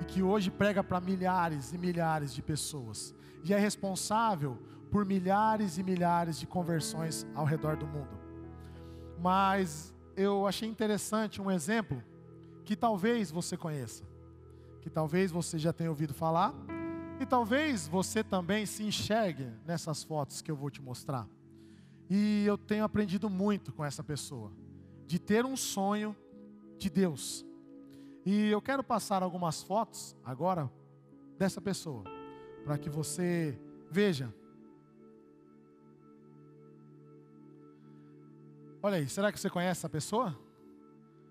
[0.00, 3.14] e que hoje prega para milhares e milhares de pessoas
[3.44, 4.58] e é responsável
[4.90, 8.18] por milhares e milhares de conversões ao redor do mundo.
[9.18, 12.02] Mas eu achei interessante um exemplo
[12.64, 14.04] que talvez você conheça,
[14.80, 16.54] que talvez você já tenha ouvido falar,
[17.20, 21.28] e talvez você também se enxergue nessas fotos que eu vou te mostrar.
[22.08, 24.52] E eu tenho aprendido muito com essa pessoa,
[25.06, 26.16] de ter um sonho
[26.78, 27.46] de Deus
[28.30, 30.70] e eu quero passar algumas fotos agora
[31.38, 32.04] dessa pessoa,
[32.62, 33.58] para que você
[33.90, 34.30] veja.
[38.82, 40.38] Olha aí, será que você conhece essa pessoa?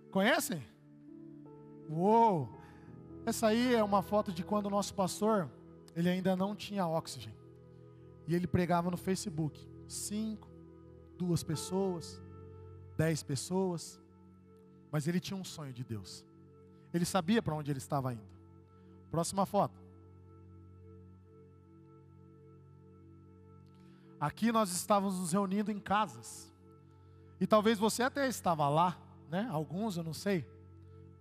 [0.09, 0.65] Conhecem?
[1.87, 2.49] Uou!
[3.27, 5.51] Essa aí é uma foto de quando o nosso pastor,
[5.97, 7.41] ele ainda não tinha oxigênio.
[8.27, 9.67] E ele pregava no Facebook.
[9.87, 10.47] Cinco,
[11.17, 12.21] duas pessoas,
[12.95, 13.99] dez pessoas.
[14.91, 16.23] Mas ele tinha um sonho de Deus.
[16.93, 18.29] Ele sabia para onde ele estava indo.
[19.09, 19.81] Próxima foto.
[24.19, 26.53] Aqui nós estávamos nos reunindo em casas.
[27.39, 28.99] E talvez você até estava lá,
[29.31, 29.47] né?
[29.49, 30.47] Alguns eu não sei.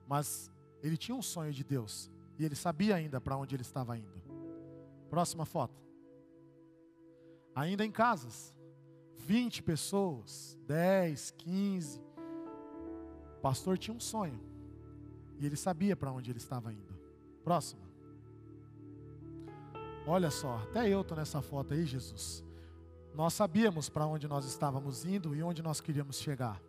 [0.07, 0.53] Mas
[0.83, 2.11] ele tinha um sonho de Deus.
[2.39, 4.26] E ele sabia ainda para onde ele estava indo.
[5.09, 5.81] Próxima foto.
[7.55, 8.55] Ainda em casas.
[9.17, 12.01] 20 pessoas, 10, 15.
[13.39, 14.41] O pastor tinha um sonho.
[15.39, 16.95] E ele sabia para onde ele estava indo.
[17.43, 17.83] Próxima.
[20.07, 22.45] Olha só, até eu estou nessa foto aí, Jesus.
[23.15, 26.63] Nós sabíamos para onde nós estávamos indo e onde nós queríamos chegar.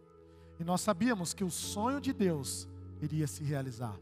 [0.60, 2.68] E nós sabíamos que o sonho de Deus
[3.02, 4.00] iria se realizar.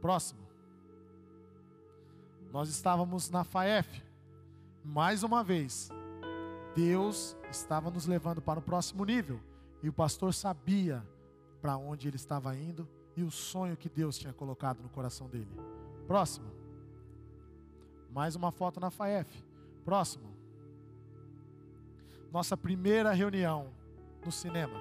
[0.00, 0.41] Próximo.
[2.52, 4.02] Nós estávamos na FAEF.
[4.84, 5.88] Mais uma vez,
[6.74, 9.40] Deus estava nos levando para o próximo nível.
[9.82, 11.02] E o pastor sabia
[11.62, 12.86] para onde ele estava indo
[13.16, 15.48] e o sonho que Deus tinha colocado no coração dele.
[16.06, 16.50] Próximo.
[18.10, 19.42] Mais uma foto na FAEF.
[19.82, 20.36] Próximo.
[22.30, 23.72] Nossa primeira reunião
[24.24, 24.78] no cinema.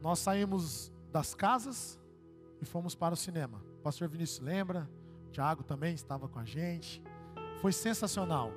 [0.00, 2.00] Nós saímos das casas
[2.62, 3.62] e fomos para o cinema.
[3.78, 4.88] O pastor Vinícius lembra,
[5.38, 7.00] Tiago também estava com a gente.
[7.60, 8.50] Foi sensacional.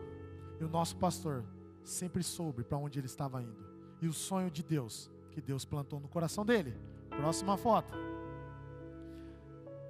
[0.60, 1.46] E o nosso pastor
[1.84, 3.64] sempre soube para onde ele estava indo.
[4.02, 6.76] E o sonho de Deus que Deus plantou no coração dele.
[7.12, 7.94] Próxima foto.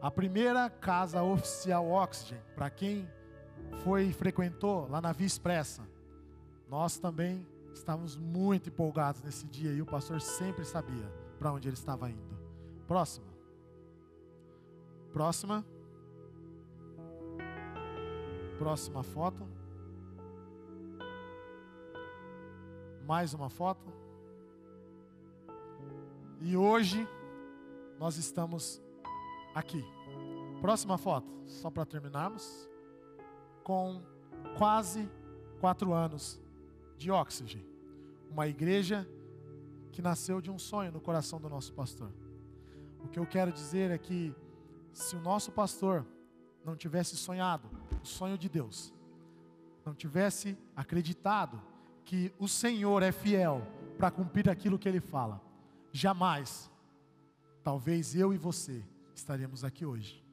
[0.02, 3.10] A primeira casa oficial Oxygen, para quem
[3.86, 5.88] foi e frequentou lá na Via Expressa,
[6.68, 11.78] nós também estávamos muito empolgados nesse dia e o pastor sempre sabia para onde ele
[11.78, 12.38] estava indo.
[12.86, 13.28] Próxima.
[15.14, 15.66] Próxima.
[18.62, 19.44] Próxima foto.
[23.08, 23.92] Mais uma foto.
[26.40, 27.08] E hoje
[27.98, 28.80] nós estamos
[29.56, 29.84] aqui.
[30.62, 32.70] Próxima foto, só para terminarmos.
[33.64, 34.00] Com
[34.60, 35.10] quase
[35.60, 36.40] quatro anos
[37.00, 37.66] de oxigênio.
[38.30, 39.10] Uma igreja
[39.92, 42.12] que nasceu de um sonho no coração do nosso pastor.
[43.04, 44.36] O que eu quero dizer é que
[44.94, 46.06] se o nosso pastor
[46.64, 47.70] não tivesse sonhado
[48.02, 48.94] o sonho de Deus,
[49.86, 51.62] não tivesse acreditado
[52.04, 53.66] que o Senhor é fiel
[53.98, 55.42] para cumprir aquilo que ele fala,
[55.92, 56.70] jamais,
[57.64, 58.84] talvez eu e você
[59.14, 60.24] estaremos aqui hoje.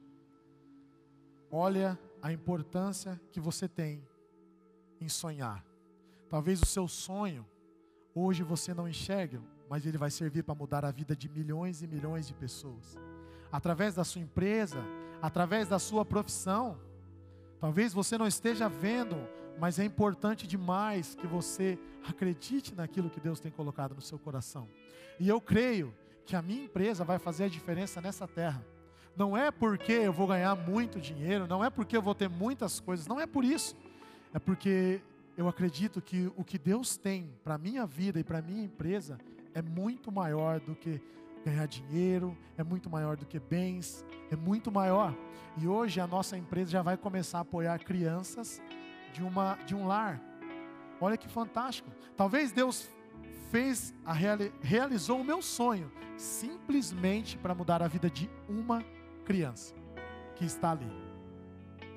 [1.51, 4.07] Olha a importância que você tem
[4.99, 5.65] em sonhar.
[6.29, 7.45] Talvez o seu sonho
[8.13, 11.87] hoje você não enxergue, mas ele vai servir para mudar a vida de milhões e
[11.87, 12.97] milhões de pessoas.
[13.51, 14.83] Através da sua empresa,
[15.21, 16.77] através da sua profissão.
[17.59, 19.15] Talvez você não esteja vendo,
[19.59, 24.67] mas é importante demais que você acredite naquilo que Deus tem colocado no seu coração.
[25.19, 25.93] E eu creio
[26.25, 28.63] que a minha empresa vai fazer a diferença nessa terra.
[29.15, 32.79] Não é porque eu vou ganhar muito dinheiro, não é porque eu vou ter muitas
[32.79, 33.75] coisas, não é por isso.
[34.33, 35.01] É porque
[35.35, 38.63] eu acredito que o que Deus tem para a minha vida e para a minha
[38.63, 39.17] empresa
[39.53, 41.01] é muito maior do que
[41.43, 45.15] ganhar dinheiro, é muito maior do que bens, é muito maior.
[45.57, 48.61] E hoje a nossa empresa já vai começar a apoiar crianças
[49.13, 50.21] de, uma, de um lar.
[51.01, 51.89] Olha que fantástico.
[52.15, 52.89] Talvez Deus
[53.51, 54.13] fez, a,
[54.61, 58.83] realizou o meu sonho simplesmente para mudar a vida de uma
[59.25, 59.73] criança
[60.35, 60.91] que está ali.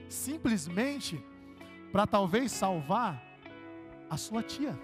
[0.09, 1.23] Simplesmente
[1.91, 3.23] para talvez salvar
[4.09, 4.79] a sua tia,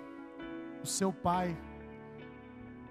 [0.82, 1.56] o seu pai.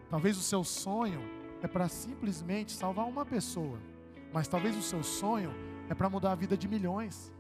[0.10, 1.37] Talvez o seu sonho
[1.68, 3.78] é para simplesmente salvar uma pessoa,
[4.34, 5.54] mas talvez o seu sonho
[5.90, 7.32] é para mudar a vida de milhões.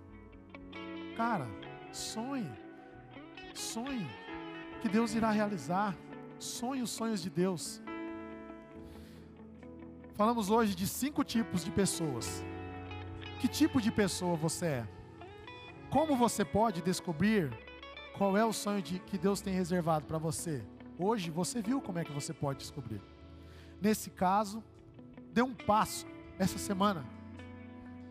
[1.15, 1.47] Cara,
[1.91, 2.51] sonhe,
[3.53, 4.07] sonhe
[4.82, 5.95] que Deus irá realizar,
[6.38, 7.82] sonhe os sonhos de Deus.
[10.13, 12.43] Falamos hoje de cinco tipos de pessoas.
[13.39, 14.88] Que tipo de pessoa você é?
[15.89, 17.49] Como você pode descobrir
[18.17, 20.63] qual é o sonho de, que Deus tem reservado para você?
[20.99, 23.01] Hoje você viu como é que você pode descobrir.
[23.82, 24.63] Nesse caso,
[25.32, 26.05] dê um passo
[26.39, 27.05] essa semana.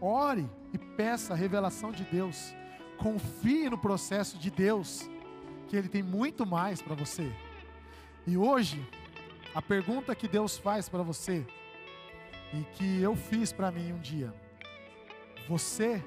[0.01, 2.55] Ore e peça a revelação de Deus.
[2.99, 5.09] Confie no processo de Deus,
[5.69, 7.33] que Ele tem muito mais para você.
[8.27, 8.87] E hoje,
[9.55, 11.47] a pergunta que Deus faz para você,
[12.53, 14.33] e que eu fiz para mim um dia:
[15.49, 16.03] Você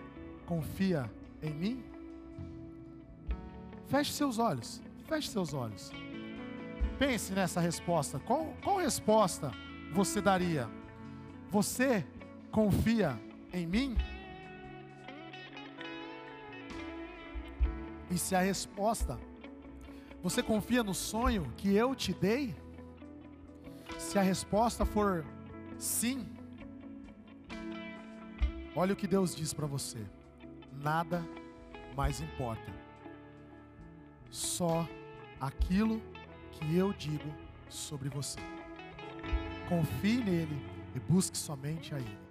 [0.46, 1.10] confia
[1.42, 1.84] em mim?
[3.88, 5.92] Feche seus olhos, feche seus olhos.
[7.00, 8.20] Pense nessa resposta.
[8.20, 9.54] Qual, qual resposta
[9.94, 10.70] você daria?
[11.50, 12.06] Você
[12.52, 13.18] confia
[13.54, 13.98] em mim?
[18.12, 19.18] E se a resposta,
[20.22, 22.54] você confia no sonho que eu te dei?
[23.98, 25.24] Se a resposta for
[25.78, 26.28] sim,
[28.76, 30.00] olha o que Deus diz para você:
[30.74, 31.26] nada
[31.96, 32.74] mais importa,
[34.30, 34.86] só
[35.40, 36.02] aquilo
[36.60, 37.34] que eu digo
[37.70, 38.40] sobre você.
[39.68, 40.60] Confie nele
[40.96, 42.29] e busque somente a Ele.